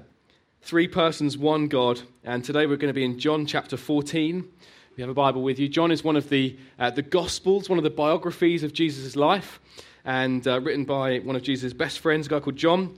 three 0.62 0.88
persons, 0.88 1.38
one 1.38 1.68
God. 1.68 2.00
And 2.24 2.44
today 2.44 2.66
we're 2.66 2.76
going 2.76 2.92
to 2.92 2.92
be 2.92 3.04
in 3.04 3.20
John 3.20 3.46
chapter 3.46 3.76
14. 3.76 4.48
If 4.96 5.00
you 5.00 5.02
have 5.02 5.10
a 5.10 5.14
Bible 5.14 5.42
with 5.42 5.58
you, 5.58 5.68
John 5.68 5.92
is 5.92 6.02
one 6.02 6.16
of 6.16 6.30
the 6.30 6.56
uh, 6.78 6.88
the 6.88 7.02
Gospels, 7.02 7.68
one 7.68 7.76
of 7.76 7.84
the 7.84 7.90
biographies 7.90 8.62
of 8.62 8.72
Jesus' 8.72 9.14
life, 9.14 9.60
and 10.06 10.48
uh, 10.48 10.58
written 10.62 10.86
by 10.86 11.18
one 11.18 11.36
of 11.36 11.42
Jesus' 11.42 11.74
best 11.74 11.98
friends, 11.98 12.28
a 12.28 12.30
guy 12.30 12.40
called 12.40 12.56
John. 12.56 12.96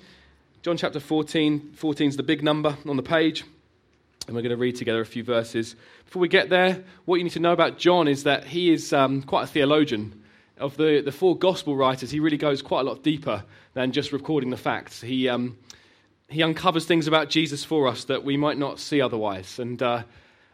John 0.62 0.76
chapter 0.76 1.00
14. 1.00 1.72
14 1.74 2.08
is 2.08 2.16
the 2.16 2.22
big 2.22 2.44
number 2.44 2.76
on 2.86 2.96
the 2.96 3.02
page. 3.02 3.42
And 4.28 4.36
we're 4.36 4.42
going 4.42 4.50
to 4.50 4.56
read 4.56 4.76
together 4.76 5.00
a 5.00 5.06
few 5.06 5.24
verses. 5.24 5.74
Before 6.04 6.20
we 6.20 6.28
get 6.28 6.48
there, 6.48 6.84
what 7.04 7.16
you 7.16 7.24
need 7.24 7.32
to 7.32 7.40
know 7.40 7.52
about 7.52 7.78
John 7.78 8.06
is 8.06 8.22
that 8.22 8.44
he 8.44 8.70
is 8.70 8.92
um, 8.92 9.20
quite 9.22 9.42
a 9.42 9.48
theologian. 9.48 10.22
Of 10.56 10.76
the, 10.76 11.02
the 11.04 11.10
four 11.10 11.36
gospel 11.36 11.74
writers, 11.74 12.12
he 12.12 12.20
really 12.20 12.36
goes 12.36 12.62
quite 12.62 12.82
a 12.82 12.84
lot 12.84 13.02
deeper 13.02 13.42
than 13.74 13.90
just 13.90 14.12
recording 14.12 14.50
the 14.50 14.56
facts. 14.56 15.00
He, 15.00 15.28
um, 15.28 15.58
he 16.28 16.44
uncovers 16.44 16.86
things 16.86 17.08
about 17.08 17.28
Jesus 17.28 17.64
for 17.64 17.88
us 17.88 18.04
that 18.04 18.22
we 18.22 18.36
might 18.36 18.56
not 18.56 18.78
see 18.78 19.00
otherwise. 19.00 19.58
And, 19.58 19.82
uh, 19.82 20.04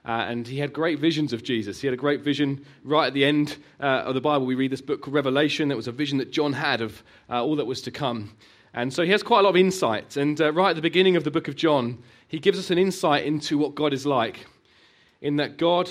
uh, 0.05 0.27
and 0.29 0.47
he 0.47 0.59
had 0.59 0.73
great 0.73 0.99
visions 0.99 1.33
of 1.33 1.43
Jesus. 1.43 1.81
He 1.81 1.87
had 1.87 1.95
a 1.95 1.99
great 1.99 2.21
vision 2.21 2.65
right 2.83 3.07
at 3.07 3.15
the 3.15 3.25
end 3.25 3.57
uh, 3.81 4.03
of 4.05 4.15
the 4.15 4.21
Bible. 4.21 4.45
We 4.45 4.55
read 4.55 4.71
this 4.71 4.83
book 4.83 5.05
Revelation. 5.07 5.69
That 5.69 5.77
was 5.77 5.89
a 5.89 5.93
vision 5.93 6.19
that 6.19 6.31
John 6.31 6.53
had 6.53 6.83
of 6.83 7.03
uh, 7.31 7.43
all 7.43 7.57
that 7.57 7.67
was 7.67 7.81
to 7.83 7.91
come. 7.91 8.37
And 8.75 8.93
so 8.93 9.03
he 9.03 9.11
has 9.13 9.23
quite 9.23 9.41
a 9.41 9.43
lot 9.43 9.51
of 9.51 9.57
insight. 9.57 10.17
And 10.17 10.39
uh, 10.41 10.53
right 10.53 10.71
at 10.71 10.77
the 10.77 10.83
beginning 10.83 11.17
of 11.17 11.25
the 11.25 11.31
book 11.31 11.49
of 11.49 11.57
John, 11.57 12.03
he 12.29 12.39
gives 12.39 12.59
us 12.59 12.71
an 12.71 12.79
insight 12.79 13.25
into 13.25 13.57
what 13.57 13.75
God 13.75 13.93
is 13.93 14.05
like, 14.05 14.47
in 15.23 15.37
that 15.37 15.57
God 15.57 15.91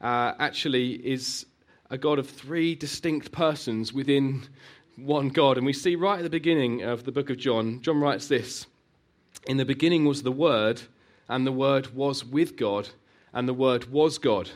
uh, 0.00 0.32
actually 0.38 0.92
is 0.92 1.44
a 1.90 1.98
God 1.98 2.18
of 2.18 2.30
three 2.30 2.74
distinct 2.74 3.30
persons 3.30 3.92
within 3.92 4.42
one 4.96 5.28
God. 5.28 5.56
And 5.58 5.66
we 5.66 5.72
see 5.72 5.96
right 5.96 6.18
at 6.18 6.22
the 6.22 6.30
beginning 6.30 6.82
of 6.82 7.04
the 7.04 7.12
book 7.12 7.30
of 7.30 7.36
John, 7.36 7.82
John 7.82 8.00
writes 8.00 8.28
this 8.28 8.66
In 9.46 9.56
the 9.58 9.64
beginning 9.64 10.04
was 10.04 10.22
the 10.22 10.32
Word, 10.32 10.80
and 11.28 11.46
the 11.46 11.52
Word 11.52 11.94
was 11.94 12.24
with 12.24 12.56
God, 12.56 12.88
and 13.34 13.46
the 13.48 13.54
Word 13.54 13.90
was 13.92 14.16
God. 14.16 14.48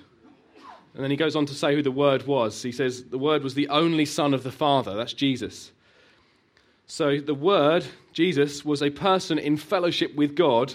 And 0.95 1.05
then 1.05 1.11
he 1.11 1.17
goes 1.17 1.37
on 1.37 1.47
to 1.47 1.55
say 1.55 1.75
who 1.75 1.83
the 1.83 1.91
Word 1.91 2.27
was. 2.27 2.63
He 2.63 2.73
says, 2.73 3.05
The 3.05 3.19
Word 3.19 3.43
was 3.43 3.55
the 3.55 3.69
only 3.69 4.05
Son 4.05 4.33
of 4.33 4.43
the 4.43 4.51
Father. 4.51 4.97
That's 4.97 5.13
Jesus. 5.13 5.73
So 6.87 7.19
the 7.19 7.35
Word, 7.35 7.85
Jesus, 8.13 8.65
was 8.65 8.83
a 8.83 8.91
person 8.91 9.39
in 9.39 9.57
fellowship 9.59 10.15
with 10.15 10.35
God, 10.35 10.75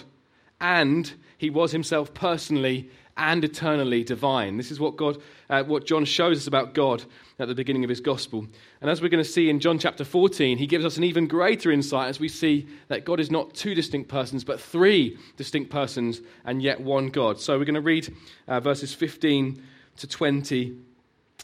and 0.60 1.12
he 1.36 1.50
was 1.50 1.72
himself 1.72 2.14
personally 2.14 2.88
and 3.16 3.44
eternally 3.44 4.02
divine. 4.02 4.56
This 4.56 4.70
is 4.70 4.80
what 4.80 4.96
God, 4.96 5.18
uh, 5.48 5.62
what 5.64 5.86
John 5.86 6.04
shows 6.04 6.38
us 6.38 6.46
about 6.46 6.74
God 6.74 7.04
at 7.38 7.48
the 7.48 7.54
beginning 7.54 7.84
of 7.84 7.90
his 7.90 8.00
gospel. 8.00 8.46
And 8.80 8.90
as 8.90 9.00
we're 9.00 9.08
going 9.08 9.22
to 9.22 9.28
see 9.28 9.50
in 9.50 9.60
John 9.60 9.78
chapter 9.78 10.04
14, 10.04 10.58
he 10.58 10.66
gives 10.66 10.84
us 10.84 10.96
an 10.96 11.04
even 11.04 11.26
greater 11.26 11.70
insight 11.70 12.08
as 12.08 12.18
we 12.18 12.28
see 12.28 12.66
that 12.88 13.04
God 13.04 13.20
is 13.20 13.30
not 13.30 13.54
two 13.54 13.74
distinct 13.74 14.08
persons, 14.08 14.42
but 14.44 14.60
three 14.60 15.18
distinct 15.36 15.70
persons, 15.70 16.20
and 16.44 16.62
yet 16.62 16.80
one 16.80 17.08
God. 17.08 17.40
So 17.40 17.58
we're 17.58 17.64
going 17.64 17.74
to 17.74 17.80
read 17.80 18.14
uh, 18.48 18.60
verses 18.60 18.92
15 18.92 19.62
to 19.98 20.06
20 20.06 20.76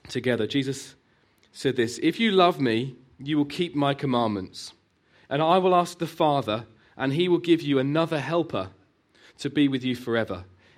together. 0.09 0.47
Jesus 0.47 0.97
said 1.53 1.77
this 1.77 1.99
If 2.03 2.19
you 2.19 2.33
love 2.33 2.61
me, 2.61 2.97
you 3.19 3.37
will 3.37 3.45
keep 3.45 3.77
my 3.77 3.95
commandments, 3.95 4.73
and 5.29 5.41
I 5.41 5.59
will 5.59 5.75
ask 5.75 5.99
the 5.99 6.07
Father, 6.07 6.67
and 6.97 7.13
he 7.13 7.29
will 7.29 7.39
give 7.39 7.63
you 7.63 7.79
another 7.79 8.19
helper 8.19 8.71
to 9.39 9.51
be 9.51 9.69
with 9.69 9.85
you 9.85 9.95
forever 9.95 10.45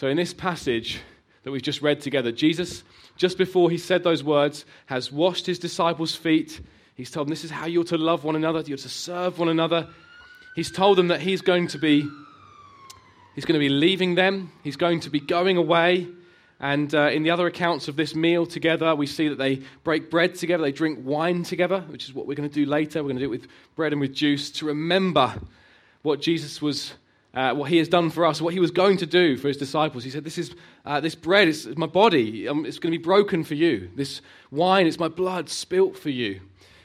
So, 0.00 0.08
in 0.08 0.16
this 0.16 0.32
passage 0.32 0.98
that 1.42 1.50
we've 1.50 1.60
just 1.60 1.82
read 1.82 2.00
together, 2.00 2.32
Jesus, 2.32 2.84
just 3.16 3.36
before 3.36 3.70
he 3.70 3.76
said 3.76 4.02
those 4.02 4.24
words, 4.24 4.64
has 4.86 5.12
washed 5.12 5.44
his 5.44 5.58
disciples' 5.58 6.16
feet. 6.16 6.58
He's 6.94 7.10
told 7.10 7.26
them 7.26 7.30
this 7.30 7.44
is 7.44 7.50
how 7.50 7.66
you're 7.66 7.84
to 7.84 7.98
love 7.98 8.24
one 8.24 8.34
another, 8.34 8.60
you're 8.60 8.78
to 8.78 8.88
serve 8.88 9.38
one 9.38 9.50
another. 9.50 9.88
He's 10.56 10.70
told 10.70 10.96
them 10.96 11.08
that 11.08 11.20
he's 11.20 11.42
going 11.42 11.66
to 11.66 11.78
be 11.78 12.08
he's 13.34 13.44
going 13.44 13.60
to 13.60 13.62
be 13.62 13.68
leaving 13.68 14.14
them, 14.14 14.50
he's 14.64 14.76
going 14.76 15.00
to 15.00 15.10
be 15.10 15.20
going 15.20 15.58
away. 15.58 16.08
And 16.60 16.94
uh, 16.94 17.10
in 17.10 17.22
the 17.22 17.28
other 17.28 17.46
accounts 17.46 17.86
of 17.86 17.96
this 17.96 18.14
meal 18.14 18.46
together, 18.46 18.94
we 18.94 19.06
see 19.06 19.28
that 19.28 19.36
they 19.36 19.60
break 19.84 20.10
bread 20.10 20.34
together, 20.34 20.62
they 20.62 20.72
drink 20.72 21.00
wine 21.02 21.42
together, 21.42 21.80
which 21.88 22.08
is 22.08 22.14
what 22.14 22.26
we're 22.26 22.36
going 22.36 22.48
to 22.48 22.54
do 22.54 22.64
later. 22.64 23.02
We're 23.02 23.10
going 23.10 23.18
to 23.18 23.24
do 23.26 23.30
it 23.30 23.38
with 23.38 23.48
bread 23.76 23.92
and 23.92 24.00
with 24.00 24.14
juice 24.14 24.50
to 24.52 24.64
remember 24.64 25.34
what 26.00 26.22
Jesus 26.22 26.62
was 26.62 26.94
uh, 27.34 27.54
what 27.54 27.70
he 27.70 27.78
has 27.78 27.88
done 27.88 28.10
for 28.10 28.26
us, 28.26 28.40
what 28.40 28.52
he 28.52 28.60
was 28.60 28.70
going 28.70 28.96
to 28.98 29.06
do 29.06 29.36
for 29.36 29.48
his 29.48 29.56
disciples. 29.56 30.02
He 30.04 30.10
said, 30.10 30.24
This, 30.24 30.38
is, 30.38 30.54
uh, 30.84 31.00
this 31.00 31.14
bread 31.14 31.48
is 31.48 31.66
my 31.76 31.86
body. 31.86 32.48
Um, 32.48 32.66
it's 32.66 32.78
going 32.78 32.92
to 32.92 32.98
be 32.98 33.02
broken 33.02 33.44
for 33.44 33.54
you. 33.54 33.90
This 33.94 34.20
wine 34.50 34.86
is 34.86 34.98
my 34.98 35.08
blood 35.08 35.48
spilt 35.48 35.96
for 35.96 36.10
you. 36.10 36.40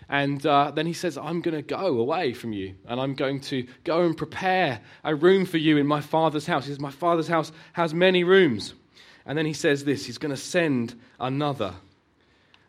And 0.07 0.45
uh, 0.45 0.69
then 0.69 0.85
he 0.85 0.93
says, 0.93 1.17
I'm 1.17 1.41
going 1.41 1.55
to 1.55 1.63
go 1.63 1.99
away 1.99 2.33
from 2.33 2.53
you, 2.53 2.75
and 2.87 3.01
I'm 3.01 3.15
going 3.15 3.39
to 3.41 3.65
go 3.83 4.03
and 4.03 4.15
prepare 4.15 4.81
a 5.03 5.15
room 5.15 5.45
for 5.45 5.57
you 5.57 5.77
in 5.77 5.87
my 5.87 5.99
Father's 6.01 6.45
house. 6.45 6.65
He 6.65 6.71
says, 6.71 6.79
My 6.79 6.91
Father's 6.91 7.27
house 7.27 7.51
has 7.73 7.93
many 7.93 8.23
rooms. 8.23 8.75
And 9.25 9.35
then 9.35 9.47
he 9.47 9.53
says 9.53 9.83
this 9.83 10.05
He's 10.05 10.19
going 10.19 10.33
to 10.33 10.41
send 10.41 10.93
another. 11.19 11.73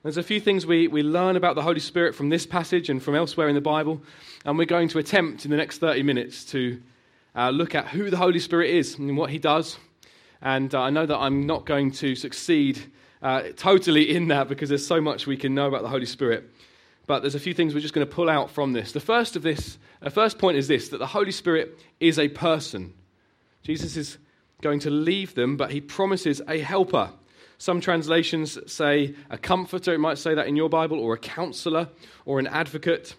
There's 0.03 0.17
a 0.17 0.23
few 0.23 0.41
things 0.41 0.65
we, 0.65 0.87
we 0.87 1.03
learn 1.03 1.35
about 1.35 1.57
the 1.57 1.63
Holy 1.63 1.81
Spirit 1.81 2.15
from 2.15 2.29
this 2.29 2.47
passage 2.47 2.89
and 2.89 3.03
from 3.03 3.17
elsewhere 3.17 3.49
in 3.49 3.57
the 3.57 3.61
Bible, 3.61 4.01
and 4.45 4.57
we're 4.57 4.65
going 4.65 4.89
to 4.91 4.99
attempt 4.99 5.45
in 5.45 5.51
the 5.51 5.57
next 5.57 5.79
30 5.79 6.05
minutes 6.05 6.45
to 6.47 6.81
uh, 7.37 7.51
look 7.51 7.75
at 7.75 7.89
who 7.89 8.11
the 8.11 8.17
Holy 8.17 8.39
Spirit 8.39 8.71
is 8.71 8.99
and 8.99 9.17
what 9.17 9.31
he 9.31 9.39
does. 9.39 9.77
And 10.41 10.75
uh, 10.75 10.83
I 10.83 10.91
know 10.91 11.07
that 11.07 11.19
I'm 11.19 11.47
not 11.47 11.67
going 11.67 11.91
to 11.93 12.15
succeed 12.15 12.81
uh, 13.23 13.43
totally 13.57 14.15
in 14.15 14.29
that 14.29 14.49
because 14.49 14.69
there's 14.69 14.87
so 14.87 15.01
much 15.01 15.27
we 15.27 15.37
can 15.37 15.55
know 15.55 15.67
about 15.67 15.83
the 15.83 15.89
Holy 15.89 16.07
Spirit. 16.07 16.51
But 17.07 17.21
there's 17.21 17.35
a 17.35 17.41
few 17.41 17.55
things 17.55 17.75
we're 17.75 17.81
just 17.81 17.95
going 17.95 18.07
to 18.07 18.13
pull 18.13 18.29
out 18.29 18.51
from 18.51 18.73
this. 18.73 18.93
The 18.93 19.01
first 19.01 19.37
of 19.37 19.43
this, 19.43 19.79
the 20.01 20.11
first 20.11 20.39
point 20.39 20.57
is 20.57 20.67
this 20.67 20.89
that 20.89 20.99
the 20.99 21.07
Holy 21.07 21.31
Spirit 21.31 21.79
is 22.01 22.19
a 22.19 22.29
person. 22.29 22.95
Jesus 23.63 23.97
is 23.97 24.19
going 24.63 24.81
to 24.81 24.91
leave 24.91 25.35
them, 25.35 25.57
but 25.57 25.71
he 25.71 25.81
promises 25.81 26.41
a 26.49 26.59
helper. 26.59 27.11
Some 27.59 27.81
translations 27.81 28.59
say 28.71 29.15
a 29.31 29.39
comforter, 29.39 29.95
it 29.95 29.99
might 29.99 30.19
say 30.19 30.35
that 30.35 30.47
in 30.47 30.57
your 30.57 30.69
Bible, 30.69 30.99
or 30.99 31.15
a 31.15 31.19
counselor, 31.19 31.89
or 32.25 32.39
an 32.39 32.47
advocate. 32.47 33.15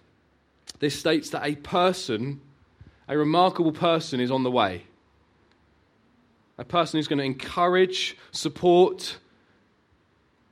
This 0.80 0.98
states 1.00 1.30
that 1.32 1.46
a 1.46 1.56
person 1.56 2.42
a 3.08 3.18
remarkable 3.18 3.72
person 3.72 4.20
is 4.20 4.32
on 4.32 4.44
the 4.44 4.52
way. 4.52 4.84
A 6.58 6.66
person 6.66 6.98
who's 6.98 7.08
going 7.08 7.20
to 7.20 7.26
encourage, 7.26 8.18
support, 8.32 9.18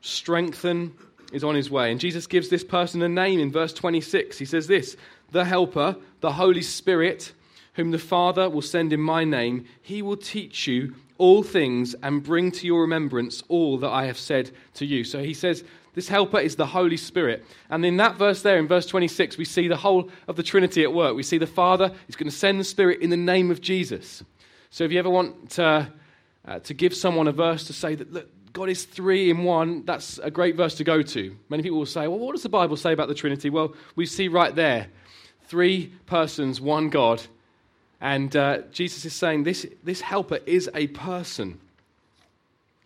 strengthen 0.02 0.94
is 1.34 1.44
on 1.44 1.56
his 1.56 1.70
way. 1.70 1.92
And 1.92 2.00
Jesus 2.00 2.28
gives 2.28 2.50
this 2.50 2.64
person 2.64 3.02
a 3.02 3.10
name 3.10 3.40
in 3.40 3.52
verse 3.52 3.74
26. 3.74 4.38
He 4.38 4.46
says 4.46 4.68
this 4.68 4.96
The 5.32 5.46
Helper, 5.46 5.98
the 6.22 6.34
Holy 6.34 6.62
Spirit, 6.62 7.34
whom 7.74 7.92
the 7.92 8.00
Father 8.00 8.50
will 8.50 8.62
send 8.62 8.94
in 8.94 9.02
my 9.02 9.24
name, 9.24 9.66
he 9.82 10.02
will 10.02 10.18
teach 10.18 10.68
you 10.68 10.96
all 11.18 11.44
things 11.44 11.96
and 12.04 12.24
bring 12.24 12.52
to 12.52 12.68
your 12.68 12.82
remembrance 12.82 13.42
all 13.48 13.78
that 13.78 13.90
I 13.90 14.06
have 14.06 14.18
said 14.18 14.52
to 14.76 14.86
you. 14.86 15.04
So 15.04 15.24
he 15.24 15.34
says, 15.34 15.64
this 15.96 16.08
helper 16.10 16.40
is 16.40 16.58
the 16.58 16.66
Holy 16.66 16.98
Spirit. 16.98 17.46
And 17.70 17.86
in 17.86 17.98
that 17.98 18.18
verse 18.18 18.42
there, 18.42 18.58
in 18.58 18.68
verse 18.68 18.86
26, 18.86 19.38
we 19.38 19.46
see 19.46 19.68
the 19.68 19.78
whole 19.78 20.10
of 20.28 20.36
the 20.36 20.44
Trinity 20.44 20.84
at 20.84 20.94
work. 20.94 21.16
We 21.16 21.24
see 21.24 21.38
the 21.38 21.48
Father 21.48 21.92
is 22.08 22.16
going 22.16 22.30
to 22.30 22.36
send 22.36 22.60
the 22.60 22.66
Spirit 22.66 23.02
in 23.02 23.10
the 23.10 23.18
name 23.18 23.50
of 23.50 23.62
Jesus. 23.62 24.24
So 24.70 24.84
if 24.84 24.92
you 24.92 25.00
ever 25.00 25.10
want 25.10 25.52
to, 25.52 25.92
uh, 26.46 26.60
to 26.60 26.74
give 26.74 26.94
someone 26.94 27.28
a 27.28 27.32
verse 27.32 27.66
to 27.68 27.74
say 27.74 27.96
that, 27.96 28.12
look, 28.12 28.30
God 28.52 28.70
is 28.70 28.86
three 28.86 29.30
in 29.30 29.44
one, 29.44 29.84
that's 29.86 30.18
a 30.20 30.30
great 30.32 30.56
verse 30.56 30.76
to 30.76 30.84
go 30.84 31.02
to. 31.02 31.36
Many 31.50 31.64
people 31.64 31.78
will 31.78 31.86
say, 31.86 32.08
well, 32.08 32.20
what 32.20 32.34
does 32.34 32.44
the 32.44 32.50
Bible 32.50 32.78
say 32.78 32.94
about 32.94 33.08
the 33.08 33.16
Trinity? 33.16 33.50
Well, 33.50 33.74
we 33.96 34.06
see 34.06 34.28
right 34.28 34.54
there 34.54 34.88
three 35.48 35.94
persons, 36.06 36.60
one 36.62 36.90
God. 36.90 37.22
And 38.02 38.36
uh, 38.36 38.60
Jesus 38.72 39.06
is 39.06 39.14
saying 39.14 39.44
this, 39.44 39.66
this 39.84 40.02
helper 40.02 40.40
is 40.46 40.70
a 40.74 40.88
person. 40.88 41.60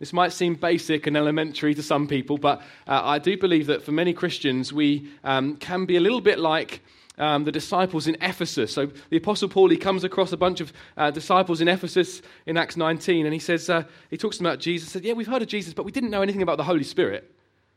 This 0.00 0.14
might 0.14 0.32
seem 0.32 0.54
basic 0.54 1.06
and 1.06 1.14
elementary 1.14 1.74
to 1.74 1.82
some 1.82 2.08
people, 2.08 2.38
but 2.38 2.62
uh, 2.88 3.02
I 3.04 3.18
do 3.18 3.36
believe 3.36 3.66
that 3.66 3.82
for 3.82 3.92
many 3.92 4.14
Christians, 4.14 4.72
we 4.72 5.10
um, 5.22 5.56
can 5.56 5.84
be 5.84 5.96
a 5.96 6.00
little 6.00 6.22
bit 6.22 6.38
like 6.38 6.80
um, 7.18 7.44
the 7.44 7.52
disciples 7.52 8.06
in 8.06 8.16
Ephesus. 8.22 8.72
So 8.72 8.90
the 9.10 9.18
Apostle 9.18 9.50
Paul, 9.50 9.68
he 9.68 9.76
comes 9.76 10.02
across 10.02 10.32
a 10.32 10.38
bunch 10.38 10.62
of 10.62 10.72
uh, 10.96 11.10
disciples 11.10 11.60
in 11.60 11.68
Ephesus 11.68 12.22
in 12.46 12.56
Acts 12.56 12.78
19, 12.78 13.26
and 13.26 13.34
he 13.34 13.38
says, 13.38 13.68
uh, 13.68 13.84
he 14.08 14.16
talks 14.16 14.40
about 14.40 14.58
Jesus. 14.58 14.90
Said, 14.90 15.04
yeah, 15.04 15.12
we've 15.12 15.26
heard 15.26 15.42
of 15.42 15.48
Jesus, 15.48 15.74
but 15.74 15.84
we 15.84 15.92
didn't 15.92 16.10
know 16.10 16.22
anything 16.22 16.40
about 16.40 16.56
the 16.56 16.64
Holy 16.64 16.82
Spirit. 16.82 17.30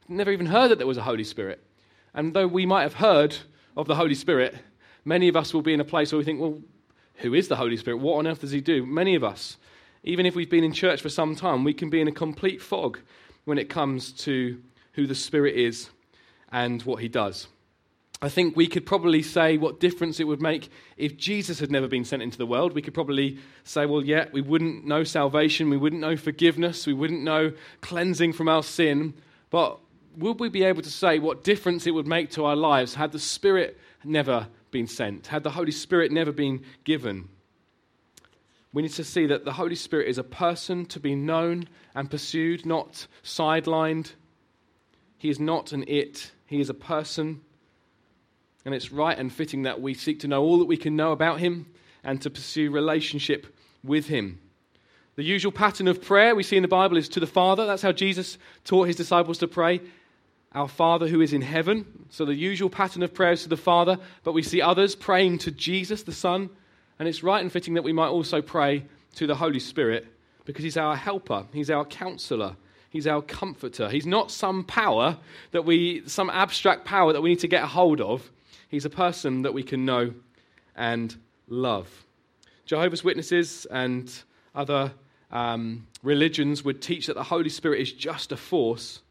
Never 0.07 0.31
even 0.31 0.45
heard 0.45 0.69
that 0.69 0.77
there 0.77 0.87
was 0.87 0.97
a 0.97 1.03
Holy 1.03 1.25
Spirit. 1.25 1.61
And 2.13 2.33
though 2.33 2.47
we 2.47 2.65
might 2.65 2.83
have 2.83 2.93
heard 2.93 3.35
of 3.75 3.87
the 3.87 3.95
Holy 3.95 4.15
Spirit, 4.15 4.55
many 5.03 5.27
of 5.27 5.35
us 5.35 5.53
will 5.53 5.61
be 5.61 5.73
in 5.73 5.81
a 5.81 5.85
place 5.85 6.13
where 6.13 6.19
we 6.19 6.23
think, 6.23 6.39
well, 6.39 6.57
who 7.15 7.33
is 7.33 7.49
the 7.49 7.57
Holy 7.57 7.75
Spirit? 7.75 7.97
What 7.97 8.19
on 8.19 8.27
earth 8.27 8.39
does 8.39 8.51
he 8.51 8.61
do? 8.61 8.85
Many 8.85 9.15
of 9.15 9.25
us 9.25 9.57
even 10.03 10.25
if 10.25 10.35
we've 10.35 10.49
been 10.49 10.63
in 10.63 10.73
church 10.73 11.01
for 11.01 11.09
some 11.09 11.35
time, 11.35 11.63
we 11.63 11.73
can 11.73 11.89
be 11.89 12.01
in 12.01 12.07
a 12.07 12.11
complete 12.11 12.61
fog 12.61 12.99
when 13.45 13.57
it 13.57 13.69
comes 13.69 14.11
to 14.11 14.61
who 14.93 15.07
the 15.07 15.15
Spirit 15.15 15.55
is 15.55 15.89
and 16.51 16.81
what 16.83 17.01
he 17.01 17.07
does. 17.07 17.47
I 18.21 18.29
think 18.29 18.55
we 18.55 18.67
could 18.67 18.85
probably 18.85 19.21
say 19.21 19.57
what 19.57 19.81
difference 19.81 20.21
it 20.21 20.23
would 20.23 20.41
make 20.41 20.69
if 20.95 21.17
Jesus 21.17 21.59
had 21.59 21.69
never 21.69 21.89
been 21.89 22.05
sent 22.05 22.21
into 22.21 22.37
the 22.37 22.45
world. 22.45 22.73
We 22.73 22.81
could 22.81 22.93
probably 22.93 23.37
say, 23.65 23.85
well, 23.85 24.01
yeah, 24.01 24.27
we 24.31 24.39
wouldn't 24.39 24.85
know 24.85 25.03
salvation, 25.03 25.69
we 25.69 25.75
wouldn't 25.75 26.01
know 26.01 26.15
forgiveness, 26.15 26.87
we 26.87 26.93
wouldn't 26.93 27.21
know 27.21 27.51
cleansing 27.81 28.31
from 28.31 28.47
our 28.47 28.63
sin. 28.63 29.13
But 29.49 29.77
would 30.15 30.39
we 30.39 30.47
be 30.47 30.63
able 30.63 30.81
to 30.83 30.89
say 30.89 31.19
what 31.19 31.43
difference 31.43 31.85
it 31.85 31.91
would 31.91 32.07
make 32.07 32.31
to 32.31 32.45
our 32.45 32.55
lives 32.55 32.95
had 32.95 33.11
the 33.11 33.19
Spirit 33.19 33.77
never 34.05 34.47
been 34.71 34.87
sent, 34.87 35.27
had 35.27 35.43
the 35.43 35.49
Holy 35.49 35.71
Spirit 35.71 36.11
never 36.11 36.31
been 36.31 36.63
given? 36.85 37.27
We 38.73 38.81
need 38.81 38.91
to 38.93 39.03
see 39.03 39.27
that 39.27 39.45
the 39.45 39.53
Holy 39.53 39.75
Spirit 39.75 40.07
is 40.07 40.17
a 40.17 40.23
person 40.23 40.85
to 40.87 40.99
be 40.99 41.15
known 41.15 41.69
and 41.93 42.09
pursued, 42.09 42.65
not 42.65 43.05
sidelined. 43.23 44.11
He 45.17 45.29
is 45.29 45.39
not 45.39 45.71
an 45.71 45.85
it, 45.87 46.31
he 46.47 46.59
is 46.59 46.69
a 46.69 46.73
person. 46.73 47.41
And 48.65 48.73
it's 48.73 48.91
right 48.91 49.17
and 49.17 49.31
fitting 49.31 49.63
that 49.63 49.79
we 49.79 49.93
seek 49.93 50.21
to 50.21 50.27
know 50.27 50.41
all 50.41 50.57
that 50.57 50.65
we 50.65 50.77
can 50.77 50.95
know 50.95 51.11
about 51.11 51.39
him 51.39 51.67
and 52.03 52.21
to 52.21 52.29
pursue 52.29 52.71
relationship 52.71 53.55
with 53.83 54.07
him. 54.07 54.39
The 55.15 55.23
usual 55.23 55.51
pattern 55.51 55.87
of 55.87 56.01
prayer 56.01 56.33
we 56.33 56.41
see 56.41 56.55
in 56.55 56.63
the 56.63 56.67
Bible 56.67 56.97
is 56.97 57.09
to 57.09 57.19
the 57.19 57.27
Father. 57.27 57.67
That's 57.67 57.83
how 57.83 57.91
Jesus 57.91 58.39
taught 58.63 58.87
his 58.87 58.95
disciples 58.95 59.37
to 59.39 59.47
pray. 59.47 59.81
Our 60.53 60.67
Father 60.67 61.07
who 61.07 61.21
is 61.21 61.33
in 61.33 61.41
heaven. 61.41 62.07
So 62.09 62.25
the 62.25 62.33
usual 62.33 62.69
pattern 62.69 63.03
of 63.03 63.13
prayer 63.13 63.33
is 63.33 63.43
to 63.43 63.49
the 63.49 63.57
Father, 63.57 63.99
but 64.23 64.33
we 64.33 64.41
see 64.41 64.61
others 64.61 64.95
praying 64.95 65.39
to 65.39 65.51
Jesus, 65.51 66.03
the 66.03 66.11
Son, 66.11 66.49
and 66.99 67.07
it's 67.07 67.23
right 67.23 67.41
and 67.41 67.51
fitting 67.51 67.73
that 67.75 67.83
we 67.83 67.93
might 67.93 68.09
also 68.09 68.41
pray 68.41 68.85
to 69.15 69.27
the 69.27 69.35
Holy 69.35 69.59
Spirit 69.59 70.07
because 70.45 70.63
He's 70.63 70.77
our 70.77 70.95
helper, 70.95 71.45
He's 71.53 71.69
our 71.69 71.85
counselor, 71.85 72.55
He's 72.89 73.07
our 73.07 73.21
comforter. 73.23 73.89
He's 73.89 74.05
not 74.05 74.29
some 74.29 74.63
power 74.63 75.17
that 75.51 75.65
we, 75.65 76.03
some 76.07 76.29
abstract 76.29 76.85
power 76.85 77.11
that 77.13 77.21
we 77.21 77.29
need 77.29 77.39
to 77.39 77.47
get 77.47 77.63
a 77.63 77.67
hold 77.67 77.99
of. 77.99 78.31
He's 78.69 78.85
a 78.85 78.89
person 78.89 79.41
that 79.41 79.53
we 79.53 79.63
can 79.63 79.83
know 79.83 80.13
and 80.75 81.15
love. 81.47 82.05
Jehovah's 82.65 83.03
Witnesses 83.03 83.65
and 83.69 84.13
other 84.53 84.93
um, 85.31 85.87
religions 86.03 86.63
would 86.63 86.81
teach 86.83 87.07
that 87.07 87.15
the 87.15 87.23
Holy 87.23 87.49
Spirit 87.49 87.81
is 87.81 87.91
just 87.91 88.31
a 88.31 88.37
force. 88.37 89.01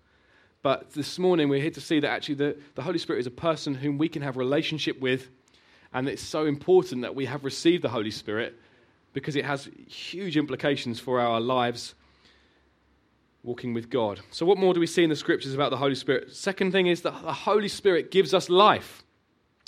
But 0.62 0.92
this 0.92 1.18
morning 1.18 1.48
we're 1.48 1.60
here 1.60 1.72
to 1.72 1.80
see 1.80 1.98
that 2.00 2.10
actually 2.10 2.36
the, 2.36 2.56
the 2.76 2.82
Holy 2.82 2.98
Spirit 2.98 3.18
is 3.18 3.26
a 3.26 3.32
person 3.32 3.74
whom 3.74 3.98
we 3.98 4.08
can 4.08 4.22
have 4.22 4.36
relationship 4.36 5.00
with 5.00 5.28
and 5.92 6.08
it's 6.08 6.22
so 6.22 6.46
important 6.46 7.02
that 7.02 7.14
we 7.14 7.26
have 7.26 7.44
received 7.44 7.82
the 7.82 7.88
Holy 7.88 8.10
Spirit 8.10 8.58
because 9.12 9.36
it 9.36 9.44
has 9.44 9.68
huge 9.86 10.36
implications 10.36 10.98
for 10.98 11.20
our 11.20 11.40
lives 11.40 11.94
walking 13.42 13.74
with 13.74 13.90
God. 13.90 14.20
So, 14.30 14.46
what 14.46 14.58
more 14.58 14.74
do 14.74 14.80
we 14.80 14.86
see 14.86 15.04
in 15.04 15.10
the 15.10 15.16
scriptures 15.16 15.54
about 15.54 15.70
the 15.70 15.76
Holy 15.76 15.94
Spirit? 15.94 16.34
Second 16.34 16.72
thing 16.72 16.86
is 16.86 17.02
that 17.02 17.22
the 17.22 17.32
Holy 17.32 17.68
Spirit 17.68 18.10
gives 18.10 18.32
us 18.32 18.48
life. 18.48 19.04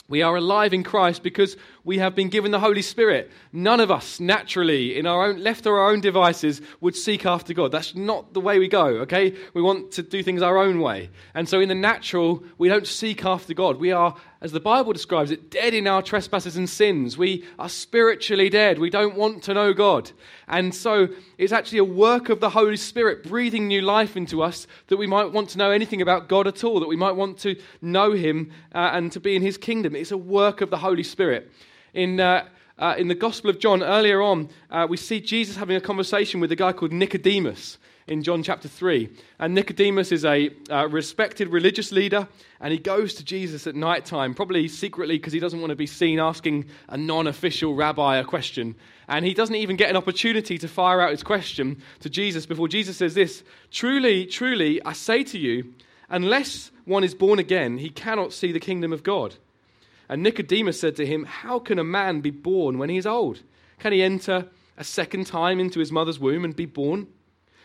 We 0.06 0.21
are 0.21 0.37
alive 0.37 0.75
in 0.75 0.82
Christ 0.82 1.23
because 1.23 1.56
we 1.82 1.99
have 1.99 2.15
been 2.15 2.29
given 2.29 2.50
the 2.50 2.61
Holy 2.61 2.82
Spirit. 2.82 3.31
None 3.55 3.81
of 3.81 3.91
us, 3.91 4.20
naturally, 4.20 4.99
in 4.99 5.06
our 5.06 5.25
own, 5.25 5.43
left 5.43 5.65
to 5.65 5.70
our 5.70 5.91
own 5.91 6.03
devices, 6.03 6.61
would 6.82 6.94
seek 6.94 7.25
after 7.25 7.55
God. 7.55 7.73
That's 7.73 7.94
not 7.94 8.35
the 8.35 8.41
way 8.41 8.59
we 8.59 8.69
go, 8.69 8.85
okay? 8.85 9.35
We 9.55 9.62
want 9.62 9.93
to 9.93 10.03
do 10.03 10.23
things 10.23 10.43
our 10.43 10.59
own 10.59 10.81
way. 10.81 11.09
And 11.32 11.49
so, 11.49 11.59
in 11.59 11.70
the 11.70 11.75
natural, 11.75 12.44
we 12.59 12.69
don't 12.69 12.87
seek 12.87 13.25
after 13.25 13.55
God. 13.55 13.79
We 13.79 13.93
are 13.93 14.15
as 14.44 14.52
the 14.52 14.61
Bible 14.61 14.93
describes 14.93 15.31
it, 15.31 15.50
dead 15.50 15.73
in 15.73 15.87
our 15.87 16.02
trespasses 16.02 16.58
and 16.58 16.69
sins. 16.69 17.17
We 17.17 17.46
are 17.58 17.70
spiritually 17.70 18.50
dead. 18.50 18.79
We 18.79 18.91
don't 18.91 19.14
want 19.14 19.43
to 19.44 19.55
know 19.55 19.73
God. 19.73 20.11
And 20.46 20.75
so 20.75 21.08
it's 21.38 21.50
actually 21.50 21.79
a 21.79 21.85
work 21.85 22.29
of 22.29 22.41
the 22.41 22.50
Holy 22.50 22.76
Spirit 22.76 23.25
breathing 23.25 23.69
new 23.69 23.81
life 23.81 24.19
into 24.19 24.43
us 24.43 24.67
that 24.88 24.99
we 24.99 25.06
might 25.06 25.32
want 25.32 25.49
to 25.50 25.58
know 25.58 25.70
anything 25.70 26.02
about 26.02 26.29
God 26.29 26.46
at 26.46 26.62
all, 26.62 26.79
that 26.81 26.88
we 26.88 26.94
might 26.94 27.17
want 27.17 27.38
to 27.38 27.58
know 27.81 28.12
Him 28.12 28.52
uh, 28.75 28.91
and 28.93 29.11
to 29.12 29.19
be 29.19 29.35
in 29.35 29.41
His 29.41 29.56
kingdom. 29.56 29.96
It's 29.96 30.11
a 30.11 30.19
work 30.19 30.61
of 30.61 30.69
the 30.69 30.76
Holy 30.76 31.05
Spirit. 31.05 31.50
In 31.94 32.20
uh, 32.20 32.46
uh, 32.79 32.96
in 32.99 33.08
the 33.08 33.14
Gospel 33.14 33.49
of 33.49 33.58
John, 33.58 33.82
earlier 33.82 34.20
on, 34.20 34.50
uh, 34.70 34.87
we 34.91 34.99
see 34.99 35.20
Jesus 35.20 35.56
having 35.56 35.76
a 35.76 35.81
conversation 35.81 36.41
with 36.41 36.52
a 36.52 36.56
guy 36.56 36.73
called 36.73 36.93
Nicodemus 36.93 37.79
in 38.06 38.23
John 38.23 38.43
chapter 38.43 38.69
3. 38.69 39.09
And 39.39 39.55
Nicodemus 39.55 40.12
is 40.12 40.25
a 40.25 40.51
uh, 40.71 40.89
respected 40.89 41.49
religious 41.49 41.93
leader, 41.93 42.29
and 42.61 42.73
he 42.73 42.79
goes 42.79 43.15
to 43.15 43.25
Jesus 43.25 43.67
at 43.67 43.75
night 43.75 44.05
time, 44.05 44.35
probably 44.35 44.69
secretly 44.69 45.17
because 45.17 45.33
he 45.33 45.41
doesn't 45.41 45.61
want 45.61 45.71
to 45.71 45.77
be 45.77 45.87
seen 45.87 46.19
asking 46.19 46.67
a 46.89 46.97
non 46.97 47.27
official 47.27 47.75
rabbi 47.75 48.19
a 48.19 48.25
question. 48.25 48.75
And 49.09 49.25
he 49.25 49.35
doesn't 49.35 49.55
even 49.55 49.77
get 49.77 49.91
an 49.91 49.97
opportunity 49.97 50.59
to 50.59 50.69
fire 50.69 51.01
out 51.01 51.11
his 51.11 51.23
question 51.23 51.83
to 52.01 52.11
Jesus 52.11 52.47
before 52.47 52.69
Jesus 52.69 52.97
says 52.97 53.15
this 53.15 53.43
Truly, 53.71 54.27
truly, 54.27 54.83
I 54.85 54.93
say 54.93 55.25
to 55.25 55.39
you, 55.39 55.75
unless 56.09 56.71
one 56.85 57.05
is 57.05 57.15
born 57.15 57.39
again, 57.39 57.79
he 57.79 57.91
cannot 57.91 58.33
see 58.33 58.53
the 58.53 58.61
kingdom 58.61 58.93
of 58.93 59.03
God. 59.03 59.37
And 60.09 60.23
Nicodemus 60.23 60.79
said 60.79 60.97
to 60.97 61.06
him, 61.06 61.25
How 61.25 61.59
can 61.59 61.79
a 61.79 61.85
man 61.85 62.21
be 62.21 62.31
born 62.31 62.79
when 62.79 62.91
he 62.91 62.99
is 62.99 63.06
old? 63.06 63.41
Can 63.79 63.93
he 63.93 64.03
enter 64.03 64.49
a 64.77 64.85
second 64.85 65.27
time 65.27 65.61
into 65.61 65.81
his 65.81 65.93
mother's 65.93 66.19
womb 66.19 66.45
and 66.45 66.55
be 66.55 66.67
born? 66.67 67.06